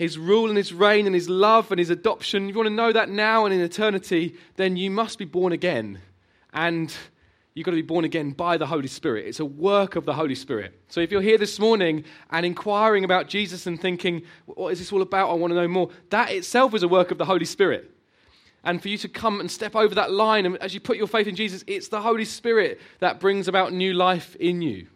his 0.00 0.16
rule 0.16 0.48
and 0.48 0.56
his 0.56 0.72
reign 0.72 1.04
and 1.04 1.14
his 1.14 1.28
love 1.28 1.70
and 1.70 1.78
his 1.78 1.90
adoption, 1.90 2.44
if 2.44 2.54
you 2.54 2.56
want 2.56 2.70
to 2.70 2.74
know 2.74 2.90
that 2.90 3.10
now 3.10 3.44
and 3.44 3.52
in 3.52 3.60
eternity, 3.60 4.34
then 4.56 4.74
you 4.74 4.90
must 4.90 5.18
be 5.18 5.26
born 5.26 5.52
again. 5.52 6.00
And 6.54 6.90
you've 7.52 7.66
got 7.66 7.72
to 7.72 7.76
be 7.76 7.82
born 7.82 8.06
again 8.06 8.30
by 8.30 8.56
the 8.56 8.64
Holy 8.64 8.88
Spirit. 8.88 9.26
It's 9.26 9.40
a 9.40 9.44
work 9.44 9.96
of 9.96 10.06
the 10.06 10.14
Holy 10.14 10.34
Spirit. 10.34 10.72
So 10.88 11.02
if 11.02 11.10
you're 11.10 11.20
here 11.20 11.36
this 11.36 11.58
morning 11.58 12.04
and 12.30 12.46
inquiring 12.46 13.04
about 13.04 13.28
Jesus 13.28 13.66
and 13.66 13.78
thinking, 13.78 14.22
what 14.46 14.72
is 14.72 14.78
this 14.78 14.90
all 14.90 15.02
about? 15.02 15.28
I 15.28 15.34
want 15.34 15.50
to 15.50 15.54
know 15.54 15.68
more, 15.68 15.90
that 16.08 16.32
itself 16.32 16.74
is 16.74 16.82
a 16.82 16.88
work 16.88 17.10
of 17.10 17.18
the 17.18 17.26
Holy 17.26 17.44
Spirit. 17.44 17.90
And 18.64 18.80
for 18.80 18.88
you 18.88 18.96
to 18.96 19.08
come 19.08 19.38
and 19.38 19.50
step 19.50 19.76
over 19.76 19.94
that 19.96 20.10
line, 20.10 20.46
and 20.46 20.56
as 20.62 20.72
you 20.72 20.80
put 20.80 20.96
your 20.96 21.08
faith 21.08 21.26
in 21.26 21.36
Jesus, 21.36 21.62
it's 21.66 21.88
the 21.88 22.00
Holy 22.00 22.24
Spirit 22.24 22.80
that 23.00 23.20
brings 23.20 23.48
about 23.48 23.74
new 23.74 23.92
life 23.92 24.34
in 24.36 24.62
you. 24.62 24.86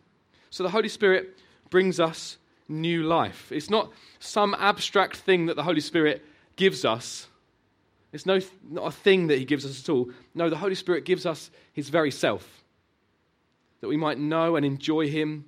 So 0.49 0.62
the 0.62 0.70
Holy 0.70 0.88
Spirit 0.88 1.37
brings 1.68 2.00
us 2.00 2.38
new 2.68 3.02
life. 3.02 3.52
It's 3.52 3.71
not 3.71 3.92
some 4.18 4.54
abstract 4.59 5.16
thing 5.16 5.47
that 5.47 5.56
the 5.56 5.62
Holy 5.62 5.80
Spirit 5.80 6.25
gives 6.56 6.85
us. 6.85 7.28
It's 8.12 8.26
no, 8.26 8.38
not 8.68 8.87
a 8.87 8.90
thing 8.90 9.26
that 9.26 9.38
He 9.38 9.44
gives 9.44 9.64
us 9.64 9.80
at 9.80 9.88
all. 9.88 10.11
No, 10.35 10.49
the 10.49 10.56
Holy 10.56 10.75
Spirit 10.75 11.04
gives 11.04 11.26
us 11.26 11.50
His 11.73 11.88
very 11.88 12.11
self, 12.11 12.64
that 13.80 13.88
we 13.88 13.97
might 13.97 14.18
know 14.18 14.56
and 14.56 14.64
enjoy 14.64 15.09
Him 15.09 15.44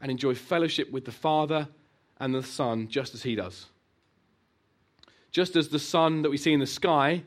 and 0.00 0.10
enjoy 0.10 0.34
fellowship 0.34 0.90
with 0.90 1.04
the 1.04 1.12
Father 1.12 1.68
and 2.18 2.34
the 2.34 2.42
Son 2.42 2.88
just 2.88 3.14
as 3.14 3.22
He 3.22 3.34
does. 3.34 3.66
Just 5.30 5.56
as 5.56 5.68
the 5.68 5.78
sun 5.78 6.22
that 6.22 6.30
we 6.30 6.36
see 6.36 6.52
in 6.52 6.60
the 6.60 6.66
sky 6.66 7.22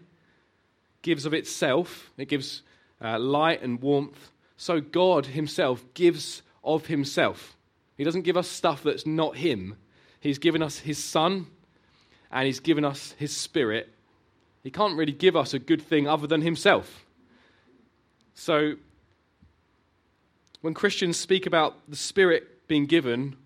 gives 1.02 1.26
of 1.26 1.34
itself, 1.34 2.12
it 2.18 2.28
gives 2.28 2.62
uh, 3.02 3.18
light 3.18 3.62
and 3.62 3.82
warmth, 3.82 4.32
so 4.58 4.80
God 4.80 5.28
Himself 5.28 5.86
gives 5.94 6.42
of 6.64 6.88
Himself. 6.88 7.55
He 7.98 8.04
doesn't 8.04 8.24
give 8.24 8.38
us 8.38 8.48
stuff 8.48 8.84
that's 8.84 9.06
not 9.06 9.38
Him. 9.38 9.76
He's 10.20 10.40
given 10.40 10.62
us 10.62 10.80
His 10.80 11.02
Son 11.04 11.48
and 12.32 12.46
He's 12.46 12.60
given 12.60 12.84
us 12.84 13.16
His 13.18 13.36
Spirit. 13.36 13.94
He 14.64 14.72
can't 14.72 14.98
really 14.98 15.14
give 15.14 15.36
us 15.36 15.54
a 15.54 15.60
good 15.60 15.82
thing 15.82 16.08
other 16.08 16.28
than 16.28 16.42
Himself. 16.42 17.06
So, 18.34 18.76
when 20.62 20.74
Christians 20.74 21.18
speak 21.18 21.46
about 21.46 21.76
the 21.88 21.96
Spirit 21.96 22.68
being 22.68 22.86
given, 22.86 23.38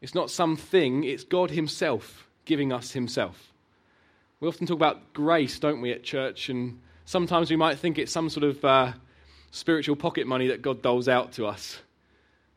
it's 0.00 0.14
not 0.14 0.30
something, 0.30 1.04
it's 1.04 1.22
God 1.22 1.50
Himself 1.50 2.26
giving 2.44 2.72
us 2.72 2.92
Himself. 2.92 3.52
We 4.40 4.48
often 4.48 4.66
talk 4.66 4.76
about 4.76 5.12
grace, 5.12 5.58
don't 5.58 5.80
we, 5.80 5.92
at 5.92 6.02
church? 6.02 6.48
And 6.48 6.80
sometimes 7.04 7.50
we 7.50 7.56
might 7.56 7.78
think 7.78 7.98
it's 7.98 8.12
some 8.12 8.28
sort 8.28 8.44
of 8.44 8.64
uh, 8.64 8.92
spiritual 9.50 9.96
pocket 9.96 10.26
money 10.26 10.48
that 10.48 10.62
God 10.62 10.82
doles 10.82 11.08
out 11.08 11.32
to 11.32 11.46
us. 11.46 11.78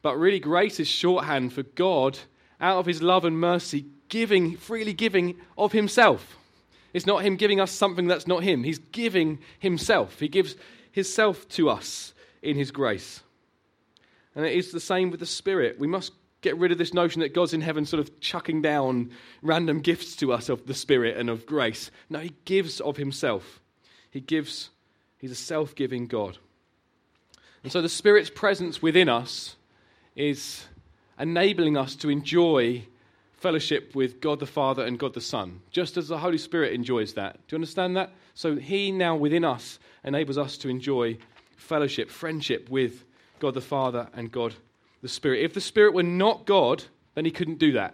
But 0.07 0.19
really, 0.19 0.39
grace 0.39 0.79
is 0.79 0.87
shorthand 0.87 1.51
for 1.51 1.63
God, 1.63 2.17
out 2.61 2.77
of 2.77 2.85
his 2.85 3.01
love 3.01 3.25
and 3.25 3.37
mercy, 3.37 3.87
giving, 4.07 4.55
freely 4.55 4.93
giving 4.93 5.35
of 5.57 5.73
himself. 5.73 6.37
It's 6.93 7.05
not 7.05 7.25
him 7.25 7.35
giving 7.35 7.59
us 7.59 7.73
something 7.73 8.07
that's 8.07 8.25
not 8.25 8.41
him. 8.41 8.63
He's 8.63 8.79
giving 8.79 9.39
himself. 9.59 10.21
He 10.21 10.29
gives 10.29 10.55
himself 10.93 11.45
to 11.49 11.69
us 11.69 12.13
in 12.41 12.55
his 12.55 12.71
grace. 12.71 13.21
And 14.33 14.45
it 14.45 14.53
is 14.53 14.71
the 14.71 14.79
same 14.79 15.11
with 15.11 15.19
the 15.19 15.25
Spirit. 15.25 15.77
We 15.77 15.87
must 15.87 16.13
get 16.39 16.55
rid 16.55 16.71
of 16.71 16.77
this 16.77 16.93
notion 16.93 17.19
that 17.19 17.33
God's 17.33 17.53
in 17.53 17.59
heaven 17.59 17.85
sort 17.85 17.99
of 17.99 18.21
chucking 18.21 18.61
down 18.61 19.11
random 19.41 19.81
gifts 19.81 20.15
to 20.15 20.31
us 20.31 20.47
of 20.47 20.67
the 20.67 20.73
Spirit 20.73 21.17
and 21.17 21.29
of 21.29 21.45
grace. 21.45 21.91
No, 22.09 22.19
he 22.19 22.31
gives 22.45 22.79
of 22.79 22.95
himself. 22.95 23.59
He 24.09 24.21
gives, 24.21 24.69
he's 25.17 25.31
a 25.31 25.35
self 25.35 25.75
giving 25.75 26.07
God. 26.07 26.37
And 27.61 27.73
so 27.73 27.81
the 27.81 27.89
Spirit's 27.89 28.29
presence 28.29 28.81
within 28.81 29.09
us 29.09 29.57
is 30.17 30.65
enabling 31.19 31.77
us 31.77 31.95
to 31.95 32.09
enjoy 32.09 32.83
fellowship 33.37 33.95
with 33.95 34.19
God 34.19 34.39
the 34.39 34.47
Father 34.47 34.83
and 34.83 34.97
God 34.97 35.13
the 35.13 35.21
Son, 35.21 35.61
just 35.71 35.95
as 35.95 36.07
the 36.07 36.17
Holy 36.17 36.39
Spirit 36.39 36.73
enjoys 36.73 37.13
that. 37.13 37.35
Do 37.47 37.53
you 37.53 37.57
understand 37.57 37.95
that? 37.95 38.11
So 38.33 38.55
He 38.55 38.91
now 38.91 39.15
within 39.15 39.45
us 39.45 39.79
enables 40.03 40.37
us 40.37 40.57
to 40.57 40.69
enjoy 40.69 41.17
fellowship, 41.55 42.09
friendship 42.09 42.69
with 42.69 43.05
God 43.39 43.53
the 43.53 43.61
Father 43.61 44.09
and 44.13 44.31
God 44.31 44.55
the 45.03 45.07
Spirit. 45.07 45.43
If 45.43 45.53
the 45.53 45.61
Spirit 45.61 45.93
were 45.93 46.03
not 46.03 46.45
God, 46.47 46.83
then 47.13 47.25
He 47.25 47.31
couldn't 47.31 47.59
do 47.59 47.71
that. 47.73 47.93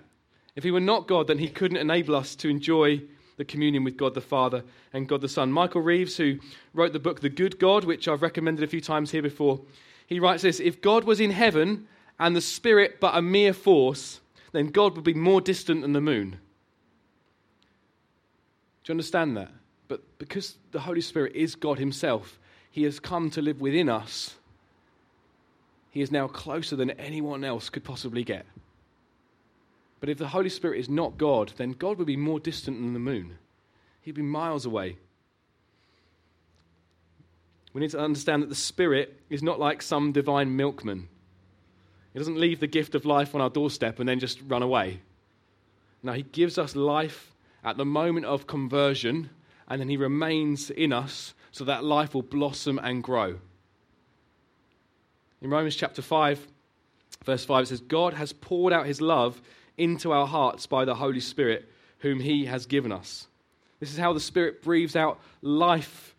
If 0.56 0.64
He 0.64 0.72
were 0.72 0.80
not 0.80 1.08
God, 1.08 1.28
then 1.28 1.40
He 1.40 1.50
couldn't 1.50 1.78
enable 1.78 2.16
us 2.16 2.36
to 2.38 2.48
enjoy 2.48 3.02
the 3.36 3.46
communion 3.46 3.84
with 3.84 3.98
God 3.98 4.14
the 4.14 4.22
Father 4.22 4.64
and 4.94 5.10
God 5.10 5.20
the 5.20 5.28
Son. 5.28 5.52
Michael 5.52 5.82
Reeves, 5.82 6.16
who 6.16 6.40
wrote 6.74 6.94
the 6.94 7.00
book 7.00 7.20
The 7.20 7.30
Good 7.30 7.60
God, 7.60 7.84
which 7.84 8.08
I've 8.08 8.22
recommended 8.22 8.64
a 8.64 8.68
few 8.68 8.82
times 8.82 9.12
here 9.12 9.24
before, 9.24 9.60
he 10.08 10.20
writes 10.20 10.44
this 10.44 10.62
If 10.62 10.82
God 10.82 11.04
was 11.04 11.20
in 11.20 11.32
heaven 11.32 11.88
and 12.24 12.38
the 12.38 12.42
Spirit 12.42 13.02
but 13.02 13.18
a 13.18 13.22
mere 13.22 13.52
force, 13.52 14.22
then 14.54 14.68
God 14.68 14.96
would 14.96 15.04
be 15.04 15.14
more 15.14 15.42
distant 15.42 15.82
than 15.82 15.92
the 15.92 16.00
moon. 16.00 16.38
Do 18.84 18.92
you 18.92 18.94
understand 18.94 19.36
that? 19.36 19.52
But 19.90 20.02
because 20.20 20.56
the 20.72 20.80
Holy 20.80 21.02
Spirit 21.02 21.36
is 21.36 21.56
God 21.56 21.80
Himself, 21.80 22.40
He 22.72 22.84
has 22.84 23.02
come 23.02 23.30
to 23.32 23.42
live 23.42 23.60
within 23.60 23.90
us. 23.90 24.36
He 25.92 26.00
is 26.00 26.14
now 26.14 26.30
closer 26.30 26.78
than 26.78 26.92
anyone 26.92 27.44
else 27.44 27.70
could 27.70 27.84
possibly 27.84 28.24
get. 28.24 28.46
But 30.00 30.08
if 30.08 30.18
the 30.18 30.30
Holy 30.30 30.50
Spirit 30.50 30.80
is 30.80 30.88
not 30.88 31.18
God, 31.18 31.52
then 31.58 31.74
God 31.74 31.98
would 31.98 32.08
be 32.08 32.16
more 32.16 32.40
distant 32.40 32.78
than 32.78 32.94
the 32.94 33.00
moon. 33.00 33.38
He'd 34.02 34.16
be 34.16 34.22
miles 34.22 34.66
away. 34.66 34.96
We 37.74 37.82
need 37.82 37.92
to 37.92 38.00
understand 38.00 38.44
that 38.44 38.50
the 38.50 38.56
Spirit 38.56 39.20
is 39.30 39.44
not 39.44 39.60
like 39.60 39.82
some 39.82 40.14
divine 40.14 40.56
milkman. 40.56 41.10
He 42.14 42.20
doesn't 42.20 42.40
leave 42.40 42.60
the 42.60 42.68
gift 42.68 42.94
of 42.96 43.06
life 43.06 43.34
on 43.34 43.42
our 43.42 43.50
doorstep 43.50 44.00
and 44.00 44.08
then 44.08 44.20
just 44.20 44.40
run 44.48 44.62
away. 44.62 45.02
No, 46.04 46.14
He 46.14 46.22
gives 46.24 46.58
us 46.58 46.76
life 46.76 47.34
at 47.64 47.78
the 47.78 47.86
moment 47.86 48.26
of 48.26 48.46
conversion, 48.46 49.30
and 49.68 49.82
then 49.82 49.90
He 49.90 49.98
remains 49.98 50.70
in 50.70 50.94
us 50.94 51.34
so 51.52 51.64
that 51.64 51.84
life 51.84 52.14
will 52.14 52.22
blossom 52.22 52.80
and 52.84 53.04
grow. 53.04 53.40
In 55.42 55.50
Romans 55.50 55.76
chapter 55.76 56.02
5, 56.02 56.48
verse 57.26 57.46
5, 57.46 57.64
it 57.64 57.68
says, 57.68 57.82
God 57.82 58.14
has 58.14 58.32
poured 58.32 58.74
out 58.74 58.86
His 58.86 59.02
love 59.02 59.42
into 59.78 60.12
our 60.12 60.28
hearts 60.28 60.68
by 60.68 60.86
the 60.86 60.96
Holy 60.96 61.20
Spirit, 61.20 61.70
whom 62.00 62.20
He 62.20 62.46
has 62.46 62.66
given 62.66 62.92
us. 62.92 63.28
This 63.80 63.92
is 63.92 63.98
how 63.98 64.14
the 64.14 64.20
Spirit 64.20 64.62
breathes 64.62 64.96
out 64.96 65.20
life 65.42 66.16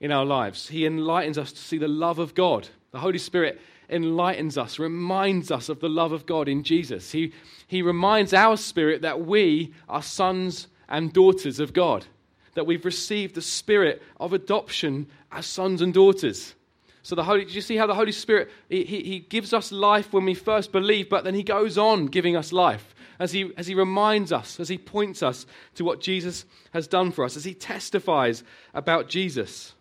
in 0.00 0.10
our 0.10 0.24
lives. 0.24 0.68
He 0.68 0.84
enlightens 0.84 1.38
us 1.38 1.52
to 1.52 1.58
see 1.58 1.78
the 1.78 1.88
love 1.88 2.18
of 2.18 2.34
God. 2.34 2.68
The 2.90 2.98
Holy 2.98 3.18
Spirit 3.18 3.60
enlightens 3.92 4.56
us, 4.56 4.78
reminds 4.78 5.50
us 5.50 5.68
of 5.68 5.80
the 5.80 5.88
love 5.88 6.12
of 6.12 6.26
God 6.26 6.48
in 6.48 6.62
Jesus. 6.62 7.12
He, 7.12 7.32
he 7.66 7.82
reminds 7.82 8.32
our 8.32 8.56
spirit 8.56 9.02
that 9.02 9.24
we 9.24 9.72
are 9.88 10.02
sons 10.02 10.68
and 10.88 11.12
daughters 11.12 11.60
of 11.60 11.72
God, 11.72 12.06
that 12.54 12.66
we've 12.66 12.84
received 12.84 13.34
the 13.34 13.42
spirit 13.42 14.02
of 14.18 14.32
adoption 14.32 15.06
as 15.30 15.46
sons 15.46 15.82
and 15.82 15.92
daughters. 15.92 16.54
So 17.02 17.14
the 17.14 17.24
Holy, 17.24 17.44
do 17.44 17.52
you 17.52 17.60
see 17.60 17.76
how 17.76 17.86
the 17.86 17.94
Holy 17.94 18.12
Spirit 18.12 18.50
he, 18.68 18.84
he 18.84 19.26
gives 19.28 19.52
us 19.52 19.72
life 19.72 20.12
when 20.12 20.24
we 20.24 20.34
first 20.34 20.70
believe, 20.70 21.08
but 21.08 21.24
then 21.24 21.34
he 21.34 21.42
goes 21.42 21.76
on 21.76 22.06
giving 22.06 22.36
us 22.36 22.52
life 22.52 22.94
as 23.18 23.32
he 23.32 23.52
as 23.56 23.66
he 23.66 23.74
reminds 23.74 24.32
us, 24.32 24.60
as 24.60 24.68
he 24.68 24.78
points 24.78 25.22
us 25.22 25.44
to 25.74 25.84
what 25.84 26.00
Jesus 26.00 26.44
has 26.72 26.86
done 26.86 27.10
for 27.10 27.24
us, 27.24 27.36
as 27.36 27.44
he 27.44 27.54
testifies 27.54 28.44
about 28.72 29.08
Jesus. 29.08 29.74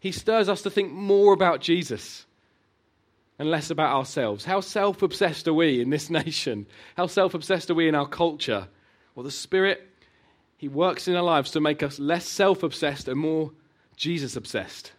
He 0.00 0.12
stirs 0.12 0.48
us 0.48 0.62
to 0.62 0.70
think 0.70 0.92
more 0.92 1.32
about 1.32 1.60
Jesus 1.60 2.26
and 3.38 3.50
less 3.50 3.70
about 3.70 3.94
ourselves. 3.94 4.44
How 4.44 4.60
self 4.60 5.02
obsessed 5.02 5.46
are 5.48 5.54
we 5.54 5.80
in 5.80 5.90
this 5.90 6.10
nation? 6.10 6.66
How 6.96 7.06
self 7.06 7.34
obsessed 7.34 7.70
are 7.70 7.74
we 7.74 7.88
in 7.88 7.94
our 7.94 8.08
culture? 8.08 8.68
Well, 9.14 9.24
the 9.24 9.30
Spirit, 9.30 9.88
He 10.56 10.68
works 10.68 11.08
in 11.08 11.14
our 11.16 11.22
lives 11.22 11.50
to 11.52 11.60
make 11.60 11.82
us 11.82 11.98
less 11.98 12.26
self 12.26 12.62
obsessed 12.62 13.08
and 13.08 13.18
more 13.18 13.52
Jesus 13.96 14.36
obsessed. 14.36 14.92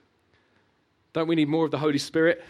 Don't 1.13 1.27
we 1.27 1.35
need 1.35 1.49
more 1.49 1.65
of 1.65 1.71
the 1.71 1.77
Holy 1.77 1.97
Spirit? 1.97 2.43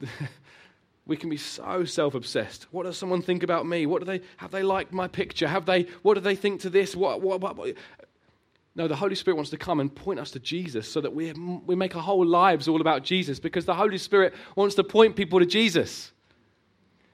we 1.06 1.16
can 1.16 1.28
be 1.28 1.36
so 1.36 1.84
self-obsessed. 1.84 2.66
What 2.70 2.84
does 2.84 2.96
someone 2.96 3.20
think 3.20 3.42
about 3.42 3.66
me? 3.66 3.86
What 3.86 4.00
do 4.00 4.06
they 4.06 4.20
have 4.36 4.50
they 4.50 4.62
liked 4.62 4.92
my 4.92 5.08
picture? 5.08 5.48
Have 5.48 5.66
they 5.66 5.82
what 6.02 6.14
do 6.14 6.20
they 6.20 6.36
think 6.36 6.60
to 6.62 6.70
this? 6.70 6.94
What, 6.94 7.20
what, 7.20 7.40
what, 7.40 7.56
what? 7.56 7.74
No, 8.76 8.86
the 8.86 8.96
Holy 8.96 9.14
Spirit 9.14 9.36
wants 9.36 9.50
to 9.50 9.56
come 9.56 9.80
and 9.80 9.94
point 9.94 10.20
us 10.20 10.30
to 10.32 10.38
Jesus 10.38 10.88
so 10.88 11.00
that 11.00 11.12
we, 11.12 11.32
we 11.32 11.74
make 11.74 11.96
our 11.96 12.02
whole 12.02 12.24
lives 12.24 12.68
all 12.68 12.80
about 12.80 13.02
Jesus 13.02 13.40
because 13.40 13.64
the 13.64 13.74
Holy 13.74 13.98
Spirit 13.98 14.34
wants 14.54 14.76
to 14.76 14.84
point 14.84 15.16
people 15.16 15.40
to 15.40 15.46
Jesus. 15.46 16.12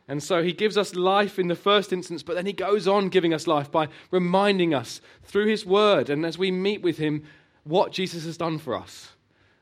And 0.08 0.22
so 0.22 0.42
he 0.42 0.52
gives 0.52 0.76
us 0.76 0.94
life 0.94 1.38
in 1.38 1.48
the 1.48 1.56
first 1.56 1.92
instance, 1.92 2.22
but 2.22 2.36
then 2.36 2.46
he 2.46 2.52
goes 2.52 2.86
on 2.86 3.08
giving 3.08 3.34
us 3.34 3.46
life 3.46 3.72
by 3.72 3.88
reminding 4.10 4.74
us 4.74 5.00
through 5.24 5.46
his 5.46 5.66
word 5.66 6.10
and 6.10 6.24
as 6.24 6.38
we 6.38 6.50
meet 6.50 6.82
with 6.82 6.98
him 6.98 7.24
what 7.64 7.90
Jesus 7.90 8.24
has 8.24 8.36
done 8.36 8.58
for 8.58 8.76
us 8.76 9.10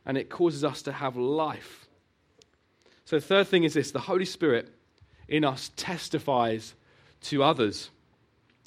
and 0.04 0.18
it 0.18 0.28
causes 0.28 0.64
us 0.64 0.82
to 0.82 0.92
have 0.92 1.16
life. 1.16 1.86
So, 3.04 3.16
the 3.16 3.24
third 3.24 3.48
thing 3.48 3.64
is 3.64 3.74
this 3.74 3.90
the 3.90 4.00
Holy 4.00 4.24
Spirit 4.24 4.70
in 5.28 5.44
us 5.44 5.70
testifies 5.76 6.74
to 7.22 7.42
others. 7.42 7.90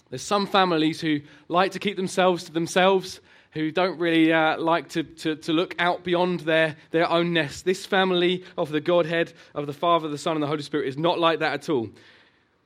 There's 0.09 0.21
some 0.21 0.47
families 0.47 1.01
who 1.01 1.21
like 1.47 1.71
to 1.73 1.79
keep 1.79 1.97
themselves 1.97 2.45
to 2.45 2.51
themselves, 2.51 3.19
who 3.51 3.71
don't 3.71 3.99
really 3.99 4.31
uh, 4.31 4.57
like 4.57 4.89
to, 4.89 5.03
to, 5.03 5.35
to, 5.35 5.53
look 5.53 5.75
out 5.79 6.03
beyond 6.03 6.41
their, 6.41 6.75
their 6.91 7.09
own 7.09 7.33
nest. 7.33 7.65
This 7.65 7.85
family 7.85 8.43
of 8.57 8.69
the 8.69 8.79
Godhead, 8.79 9.33
of 9.53 9.67
the 9.67 9.73
Father, 9.73 10.07
the 10.07 10.17
Son, 10.17 10.35
and 10.35 10.43
the 10.43 10.47
Holy 10.47 10.61
Spirit, 10.61 10.87
is 10.87 10.97
not 10.97 11.19
like 11.19 11.39
that 11.39 11.53
at 11.53 11.69
all. 11.69 11.89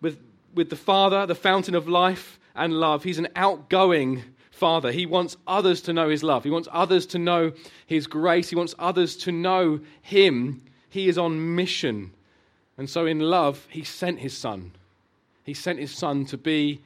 With, 0.02 0.20
with 0.54 0.70
the 0.70 0.76
Father, 0.76 1.26
the 1.26 1.36
fountain 1.36 1.76
of 1.76 1.88
life 1.88 2.40
and 2.56 2.74
love, 2.74 3.04
He's 3.04 3.20
an 3.20 3.30
outgoing 3.36 4.24
Father. 4.52 4.92
He 4.92 5.06
wants 5.06 5.38
others 5.48 5.82
to 5.84 5.94
know 5.94 6.10
His 6.10 6.24
love. 6.24 6.44
He 6.44 6.52
wants 6.52 6.68
others 6.72 7.06
to 7.08 7.20
know 7.20 7.54
His 7.88 8.06
grace. 8.06 8.50
He 8.50 8.56
wants 8.56 8.76
others 8.78 9.16
to 9.18 9.32
know 9.32 9.80
Him. 10.02 10.62
He 10.90 11.08
is 11.08 11.18
on 11.18 11.56
mission. 11.56 12.12
And 12.78 12.90
so, 12.90 13.06
in 13.06 13.20
love, 13.20 13.66
He 13.72 13.84
sent 13.84 14.20
His 14.20 14.38
Son. 14.38 14.72
He 15.44 15.54
sent 15.54 15.80
His 15.80 15.92
Son 15.92 16.26
to 16.26 16.38
be 16.38 16.82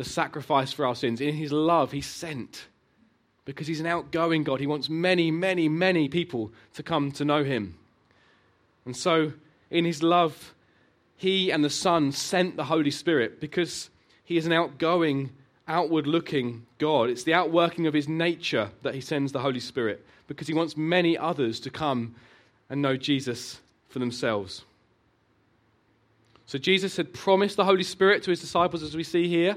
the 0.00 0.08
sacrifice 0.08 0.72
for 0.72 0.86
our 0.86 0.94
sins. 0.94 1.20
In 1.20 1.34
His 1.34 1.52
love, 1.52 1.92
He 1.92 2.00
sent. 2.00 2.68
Because 3.44 3.66
He's 3.66 3.80
an 3.80 3.86
outgoing 3.86 4.44
God. 4.44 4.58
He 4.58 4.66
wants 4.66 4.88
many, 4.88 5.30
many, 5.30 5.68
many 5.68 6.08
people 6.08 6.52
to 6.72 6.82
come 6.82 7.12
to 7.12 7.24
know 7.26 7.44
Him. 7.44 7.76
And 8.86 8.96
so, 8.96 9.34
in 9.70 9.84
His 9.84 10.02
love, 10.02 10.54
He 11.18 11.50
and 11.50 11.62
the 11.62 11.68
Son 11.68 12.12
sent 12.12 12.56
the 12.56 12.64
Holy 12.64 12.90
Spirit 12.90 13.42
because 13.42 13.90
He 14.24 14.38
is 14.38 14.46
an 14.46 14.52
outgoing 14.52 15.32
outward 15.68 16.06
looking 16.06 16.64
God. 16.78 17.10
It's 17.10 17.24
the 17.24 17.34
outworking 17.34 17.86
of 17.86 17.92
his 17.92 18.08
nature 18.08 18.70
that 18.82 18.94
he 18.94 19.00
sends 19.00 19.30
the 19.30 19.38
Holy 19.38 19.60
Spirit 19.60 20.04
because 20.26 20.48
he 20.48 20.54
wants 20.54 20.76
many 20.76 21.16
others 21.16 21.60
to 21.60 21.70
come 21.70 22.16
and 22.68 22.82
know 22.82 22.96
Jesus 22.96 23.60
for 23.88 24.00
themselves. 24.00 24.64
So 26.46 26.58
Jesus 26.58 26.96
had 26.96 27.12
promised 27.12 27.56
the 27.56 27.64
Holy 27.64 27.84
Spirit 27.84 28.24
to 28.24 28.30
his 28.30 28.40
disciples, 28.40 28.82
as 28.82 28.96
we 28.96 29.04
see 29.04 29.28
here, 29.28 29.56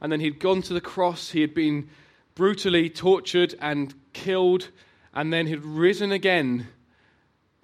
and 0.00 0.10
then 0.10 0.20
he'd 0.20 0.40
gone 0.40 0.62
to 0.62 0.74
the 0.74 0.80
cross. 0.80 1.30
He 1.30 1.40
had 1.40 1.54
been 1.54 1.88
brutally 2.34 2.90
tortured 2.90 3.54
and 3.60 3.94
killed, 4.12 4.70
and 5.14 5.32
then 5.32 5.46
he'd 5.46 5.64
risen 5.64 6.12
again 6.12 6.68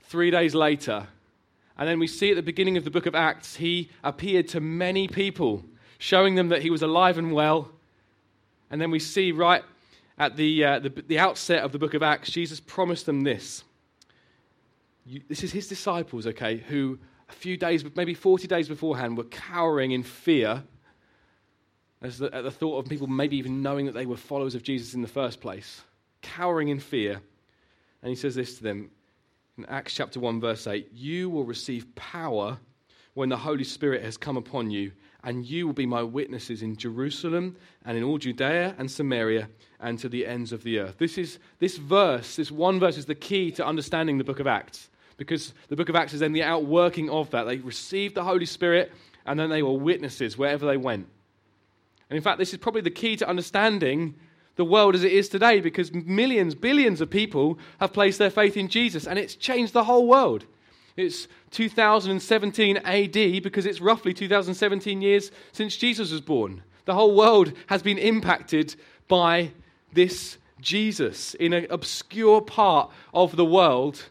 three 0.02 0.30
days 0.30 0.54
later. 0.54 1.08
And 1.78 1.88
then 1.88 1.98
we 1.98 2.06
see 2.06 2.30
at 2.30 2.36
the 2.36 2.42
beginning 2.42 2.76
of 2.76 2.84
the 2.84 2.90
book 2.90 3.06
of 3.06 3.14
Acts, 3.14 3.56
he 3.56 3.90
appeared 4.04 4.48
to 4.48 4.60
many 4.60 5.08
people, 5.08 5.64
showing 5.98 6.34
them 6.34 6.48
that 6.48 6.62
he 6.62 6.70
was 6.70 6.82
alive 6.82 7.18
and 7.18 7.32
well 7.32 7.70
and 8.72 8.80
then 8.80 8.90
we 8.90 8.98
see 8.98 9.32
right 9.32 9.62
at 10.18 10.36
the, 10.36 10.64
uh, 10.64 10.78
the, 10.78 10.88
the, 10.88 11.18
outset 11.18 11.62
of 11.62 11.72
the 11.72 11.78
book 11.78 11.92
of 11.92 12.02
Acts, 12.02 12.30
Jesus 12.30 12.58
promised 12.58 13.04
them 13.04 13.20
this. 13.20 13.64
You, 15.04 15.20
this 15.28 15.44
is 15.44 15.52
his 15.52 15.68
disciples, 15.68 16.26
okay, 16.26 16.56
who 16.56 16.98
a 17.28 17.32
few 17.32 17.58
days, 17.58 17.84
maybe 17.94 18.14
40 18.14 18.46
days 18.46 18.68
beforehand, 18.68 19.18
were 19.18 19.24
cowering 19.24 19.92
in 19.92 20.02
fear 20.02 20.64
as 22.02 22.18
the, 22.18 22.34
at 22.34 22.44
the 22.44 22.50
thought 22.50 22.78
of 22.78 22.90
people 22.90 23.06
maybe 23.06 23.36
even 23.36 23.62
knowing 23.62 23.86
that 23.86 23.92
they 23.92 24.06
were 24.06 24.16
followers 24.16 24.54
of 24.54 24.62
Jesus 24.62 24.94
in 24.94 25.02
the 25.02 25.08
first 25.08 25.40
place, 25.40 25.82
cowering 26.20 26.68
in 26.68 26.80
fear. 26.80 27.20
And 28.02 28.08
he 28.10 28.16
says 28.16 28.34
this 28.34 28.58
to 28.58 28.62
them 28.64 28.90
in 29.56 29.66
Acts 29.66 29.94
chapter 29.94 30.18
1, 30.18 30.40
verse 30.40 30.66
8 30.66 30.88
You 30.92 31.30
will 31.30 31.44
receive 31.44 31.94
power 31.94 32.58
when 33.14 33.28
the 33.28 33.36
Holy 33.36 33.64
Spirit 33.64 34.02
has 34.02 34.16
come 34.16 34.36
upon 34.36 34.70
you, 34.70 34.90
and 35.22 35.44
you 35.44 35.66
will 35.66 35.74
be 35.74 35.86
my 35.86 36.02
witnesses 36.02 36.62
in 36.62 36.76
Jerusalem 36.76 37.56
and 37.84 37.96
in 37.96 38.02
all 38.02 38.18
Judea 38.18 38.74
and 38.78 38.90
Samaria 38.90 39.48
and 39.78 39.98
to 39.98 40.08
the 40.08 40.26
ends 40.26 40.52
of 40.52 40.62
the 40.64 40.78
earth. 40.78 40.96
This, 40.98 41.18
is, 41.18 41.38
this 41.58 41.76
verse, 41.76 42.36
this 42.36 42.50
one 42.50 42.80
verse, 42.80 42.96
is 42.96 43.06
the 43.06 43.14
key 43.14 43.50
to 43.52 43.66
understanding 43.66 44.18
the 44.18 44.24
book 44.24 44.40
of 44.40 44.46
Acts, 44.46 44.88
because 45.18 45.52
the 45.68 45.76
book 45.76 45.88
of 45.88 45.94
Acts 45.94 46.14
is 46.14 46.20
then 46.20 46.32
the 46.32 46.42
outworking 46.42 47.10
of 47.10 47.30
that. 47.30 47.44
They 47.44 47.58
received 47.58 48.14
the 48.14 48.24
Holy 48.24 48.46
Spirit, 48.46 48.90
and 49.26 49.38
then 49.38 49.50
they 49.50 49.62
were 49.62 49.72
witnesses 49.72 50.36
wherever 50.36 50.66
they 50.66 50.78
went. 50.78 51.06
And 52.12 52.18
in 52.18 52.22
fact, 52.22 52.38
this 52.38 52.52
is 52.52 52.58
probably 52.58 52.82
the 52.82 52.90
key 52.90 53.16
to 53.16 53.26
understanding 53.26 54.14
the 54.56 54.66
world 54.66 54.94
as 54.94 55.02
it 55.02 55.12
is 55.12 55.30
today 55.30 55.60
because 55.60 55.94
millions, 55.94 56.54
billions 56.54 57.00
of 57.00 57.08
people 57.08 57.58
have 57.80 57.94
placed 57.94 58.18
their 58.18 58.28
faith 58.28 58.54
in 58.54 58.68
Jesus 58.68 59.06
and 59.06 59.18
it's 59.18 59.34
changed 59.34 59.72
the 59.72 59.84
whole 59.84 60.06
world. 60.06 60.44
It's 60.94 61.26
2017 61.52 62.76
AD 62.76 63.42
because 63.42 63.64
it's 63.64 63.80
roughly 63.80 64.12
2017 64.12 65.00
years 65.00 65.30
since 65.52 65.74
Jesus 65.74 66.12
was 66.12 66.20
born. 66.20 66.62
The 66.84 66.92
whole 66.92 67.16
world 67.16 67.54
has 67.68 67.82
been 67.82 67.96
impacted 67.96 68.76
by 69.08 69.52
this 69.94 70.36
Jesus 70.60 71.32
in 71.32 71.54
an 71.54 71.66
obscure 71.70 72.42
part 72.42 72.90
of 73.14 73.36
the 73.36 73.46
world. 73.46 74.10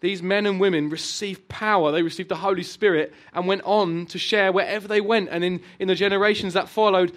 These 0.00 0.22
men 0.22 0.46
and 0.46 0.60
women 0.60 0.90
received 0.90 1.48
power, 1.48 1.90
they 1.90 2.02
received 2.02 2.28
the 2.28 2.36
Holy 2.36 2.62
Spirit, 2.62 3.14
and 3.32 3.46
went 3.46 3.62
on 3.64 4.06
to 4.06 4.18
share 4.18 4.52
wherever 4.52 4.86
they 4.86 5.00
went. 5.00 5.30
And 5.30 5.42
in, 5.42 5.62
in 5.78 5.88
the 5.88 5.94
generations 5.94 6.52
that 6.52 6.68
followed, 6.68 7.12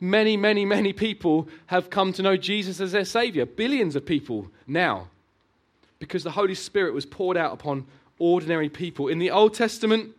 many, 0.00 0.36
many, 0.36 0.64
many 0.64 0.92
people 0.92 1.48
have 1.66 1.88
come 1.88 2.12
to 2.14 2.22
know 2.22 2.36
Jesus 2.36 2.80
as 2.80 2.92
their 2.92 3.04
Savior. 3.04 3.46
Billions 3.46 3.94
of 3.94 4.04
people 4.04 4.48
now. 4.66 5.08
Because 5.98 6.24
the 6.24 6.32
Holy 6.32 6.54
Spirit 6.54 6.94
was 6.94 7.06
poured 7.06 7.36
out 7.36 7.52
upon 7.52 7.86
ordinary 8.18 8.68
people. 8.68 9.08
In 9.08 9.18
the 9.18 9.30
Old 9.30 9.54
Testament, 9.54 10.12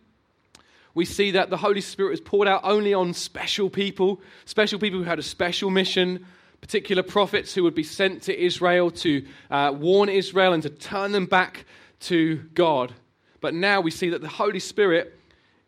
we 0.94 1.04
see 1.04 1.32
that 1.32 1.50
the 1.50 1.58
Holy 1.58 1.80
Spirit 1.80 2.10
was 2.10 2.20
poured 2.20 2.48
out 2.48 2.62
only 2.64 2.94
on 2.94 3.12
special 3.12 3.68
people, 3.70 4.20
special 4.46 4.78
people 4.78 4.98
who 4.98 5.04
had 5.04 5.18
a 5.18 5.22
special 5.22 5.70
mission, 5.70 6.26
particular 6.60 7.02
prophets 7.02 7.54
who 7.54 7.62
would 7.62 7.74
be 7.74 7.84
sent 7.84 8.22
to 8.22 8.36
Israel 8.36 8.90
to 8.90 9.24
uh, 9.50 9.72
warn 9.76 10.08
Israel 10.08 10.54
and 10.54 10.62
to 10.64 10.70
turn 10.70 11.12
them 11.12 11.26
back 11.26 11.64
to 12.00 12.36
God. 12.54 12.92
But 13.40 13.54
now 13.54 13.80
we 13.80 13.90
see 13.90 14.10
that 14.10 14.20
the 14.20 14.28
Holy 14.28 14.60
Spirit 14.60 15.18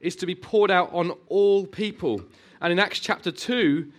is 0.01 0.17
to 0.17 0.27
be 0.27 0.35
poured 0.35 0.71
out 0.71 0.93
on 0.93 1.13
all 1.29 1.67
people. 1.67 2.23
And 2.61 2.73
in 2.73 2.79
Acts 2.79 2.99
chapter 2.99 3.31
2, 3.31 3.91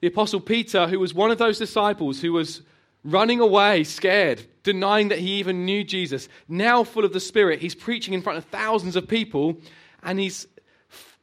the 0.00 0.08
Apostle 0.08 0.40
Peter, 0.40 0.86
who 0.86 1.00
was 1.00 1.14
one 1.14 1.30
of 1.30 1.38
those 1.38 1.58
disciples 1.58 2.20
who 2.20 2.32
was 2.32 2.62
running 3.04 3.40
away, 3.40 3.84
scared, 3.84 4.44
denying 4.62 5.08
that 5.08 5.18
he 5.18 5.38
even 5.38 5.64
knew 5.64 5.84
Jesus, 5.84 6.28
now 6.48 6.84
full 6.84 7.04
of 7.04 7.12
the 7.12 7.20
Spirit, 7.20 7.60
he's 7.60 7.74
preaching 7.74 8.14
in 8.14 8.22
front 8.22 8.38
of 8.38 8.44
thousands 8.46 8.96
of 8.96 9.08
people, 9.08 9.56
and 10.02 10.18
he's 10.18 10.46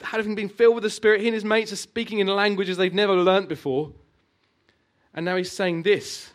having 0.01 0.35
been 0.35 0.49
filled 0.49 0.75
with 0.75 0.83
the 0.83 0.89
Spirit. 0.89 1.21
He 1.21 1.27
and 1.27 1.33
his 1.33 1.45
mates 1.45 1.71
are 1.71 1.77
speaking 1.77 2.19
in 2.19 2.27
languages 2.27 2.77
they've 2.77 2.93
never 2.93 3.15
learnt 3.15 3.49
before. 3.49 3.91
And 5.13 5.25
now 5.25 5.35
he's 5.35 5.51
saying 5.51 5.83
this 5.83 6.31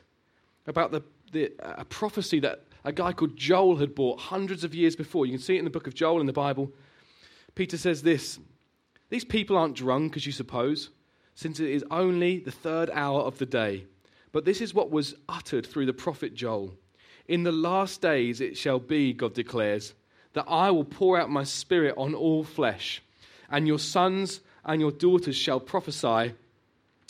about 0.66 0.92
the, 0.92 1.02
the, 1.32 1.52
a 1.60 1.84
prophecy 1.84 2.40
that 2.40 2.64
a 2.84 2.92
guy 2.92 3.12
called 3.12 3.36
Joel 3.36 3.76
had 3.76 3.94
bought 3.94 4.20
hundreds 4.20 4.64
of 4.64 4.74
years 4.74 4.96
before. 4.96 5.26
You 5.26 5.32
can 5.32 5.42
see 5.42 5.56
it 5.56 5.60
in 5.60 5.64
the 5.64 5.70
book 5.70 5.86
of 5.86 5.94
Joel 5.94 6.20
in 6.20 6.26
the 6.26 6.32
Bible. 6.32 6.72
Peter 7.54 7.76
says 7.76 8.02
this 8.02 8.38
These 9.10 9.24
people 9.24 9.56
aren't 9.56 9.76
drunk, 9.76 10.16
as 10.16 10.26
you 10.26 10.32
suppose, 10.32 10.90
since 11.34 11.60
it 11.60 11.70
is 11.70 11.84
only 11.90 12.38
the 12.38 12.50
third 12.50 12.90
hour 12.92 13.20
of 13.20 13.38
the 13.38 13.46
day. 13.46 13.84
But 14.32 14.44
this 14.44 14.60
is 14.60 14.74
what 14.74 14.90
was 14.90 15.14
uttered 15.28 15.66
through 15.66 15.86
the 15.86 15.92
prophet 15.92 16.34
Joel. 16.34 16.74
In 17.26 17.42
the 17.42 17.52
last 17.52 18.00
days 18.00 18.40
it 18.40 18.56
shall 18.56 18.78
be, 18.78 19.12
God 19.12 19.34
declares, 19.34 19.94
that 20.32 20.46
I 20.48 20.70
will 20.70 20.84
pour 20.84 21.18
out 21.18 21.30
my 21.30 21.44
spirit 21.44 21.94
on 21.96 22.14
all 22.14 22.44
flesh, 22.44 23.02
and 23.50 23.66
your 23.66 23.78
sons 23.78 24.40
and 24.64 24.80
your 24.80 24.92
daughters 24.92 25.36
shall 25.36 25.60
prophesy, 25.60 26.34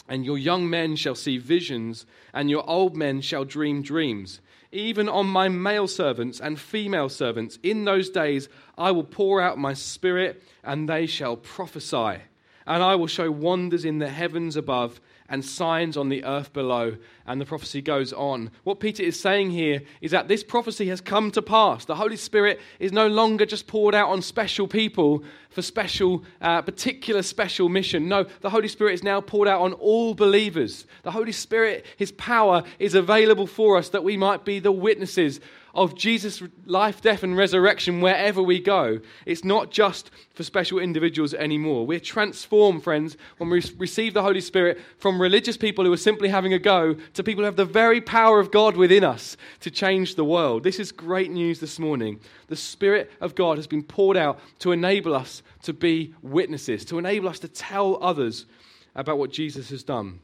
and 0.09 0.25
your 0.25 0.38
young 0.38 0.69
men 0.71 0.97
shall 0.97 1.14
see 1.14 1.38
visions, 1.38 2.07
and 2.33 2.49
your 2.49 2.69
old 2.69 2.97
men 2.97 3.21
shall 3.21 3.45
dream 3.45 3.83
dreams. 3.83 4.40
Even 4.71 5.09
on 5.09 5.27
my 5.27 5.49
male 5.49 5.89
servants 5.89 6.41
and 6.41 6.61
female 6.61 7.09
servants, 7.09 7.59
in 7.63 7.85
those 7.85 8.11
days 8.11 8.49
I 8.77 8.91
will 8.91 9.05
pour 9.05 9.41
out 9.41 9.59
my 9.59 9.75
spirit, 9.75 10.43
and 10.63 10.89
they 10.89 11.07
shall 11.07 11.37
prophesy. 11.37 12.23
And 12.67 12.83
I 12.83 12.95
will 12.97 13.07
show 13.07 13.31
wonders 13.31 13.85
in 13.85 13.99
the 13.99 14.11
heavens 14.11 14.57
above 14.57 15.01
and 15.29 15.45
signs 15.45 15.97
on 15.97 16.09
the 16.09 16.25
earth 16.25 16.53
below. 16.53 16.97
And 17.27 17.41
the 17.41 17.45
prophecy 17.45 17.83
goes 17.83 18.12
on. 18.12 18.51
What 18.64 18.81
Peter 18.81 19.03
is 19.03 19.21
saying 19.21 19.51
here 19.51 19.83
is 20.01 20.11
that 20.12 20.29
this 20.29 20.43
prophecy 20.43 20.88
has 20.88 21.01
come 21.01 21.31
to 21.33 21.43
pass. 21.43 21.85
The 21.85 21.97
Holy 21.97 22.17
Spirit 22.17 22.61
is 22.79 22.93
no 22.93 23.07
longer 23.07 23.45
just 23.45 23.67
poured 23.67 23.95
out 23.95 24.09
on 24.09 24.23
special 24.23 24.67
people 24.67 25.23
for 25.51 25.61
special, 25.61 26.25
uh, 26.41 26.62
particular 26.62 27.23
special 27.23 27.69
mission. 27.69 28.09
No, 28.09 28.25
the 28.41 28.51
Holy 28.51 28.69
Spirit 28.69 28.95
is 28.95 29.03
now 29.03 29.21
poured 29.21 29.49
out 29.49 29.61
on 29.61 29.75
all 29.75 30.14
believers. 30.14 30.87
The 31.03 31.11
Holy 31.11 31.33
Spirit, 31.33 31.85
His 31.97 32.12
power 32.12 32.62
is 32.79 32.95
available 32.95 33.47
for 33.47 33.77
us 33.77 33.91
that 33.91 34.05
we 34.05 34.17
might 34.17 34.45
be 34.45 34.59
the 34.59 34.73
witnesses 34.73 35.41
of 35.75 35.95
Jesus' 35.95 36.43
life, 36.67 37.01
death, 37.01 37.23
and 37.23 37.37
resurrection 37.37 38.01
wherever 38.01 38.43
we 38.43 38.61
go. 38.61 39.01
It's 39.27 39.45
not 39.45 39.71
just 39.71 40.11
for 40.35 40.43
special 40.43 40.79
individuals 40.79 41.35
anymore. 41.35 41.87
We're 41.87 42.01
transformed, 42.01 42.83
friends, 42.85 43.17
when 43.39 43.51
we 43.51 43.63
receive 43.77 44.15
the 44.15 44.23
Holy 44.23 44.41
Spirit 44.41 44.81
from 44.99 45.21
religious 45.21 45.57
people 45.57 45.85
who 45.85 45.93
are 45.93 45.97
simply 45.97 46.29
having 46.29 46.55
a 46.55 46.59
go 46.59 46.95
to 47.15 47.23
people 47.23 47.43
who 47.43 47.47
have 47.47 47.57
the 47.57 47.65
very 47.65 48.01
power 48.01 48.41
of 48.41 48.51
God 48.51 48.77
within 48.77 49.05
us 49.05 49.37
to 49.61 49.71
change 49.71 50.15
the 50.15 50.25
world. 50.25 50.63
This 50.63 50.79
is 50.79 50.93
great 50.93 51.31
news 51.31 51.61
this 51.61 51.79
morning. 51.79 52.21
The 52.49 52.57
Spirit 52.57 53.11
of 53.21 53.35
God 53.35 53.59
has 53.59 53.67
been 53.67 53.83
poured 53.83 54.17
out 54.17 54.41
to 54.61 54.73
enable 54.73 55.15
us 55.15 55.43
to 55.63 55.73
be 55.73 56.15
witnesses, 56.23 56.85
to 56.87 56.99
enable 56.99 57.29
us 57.29 57.39
to 57.41 57.49
tell 57.49 58.03
others 58.03 58.47
about 58.95 59.19
what 59.19 59.31
Jesus 59.31 59.71
has 59.71 59.83
done. 59.83 60.21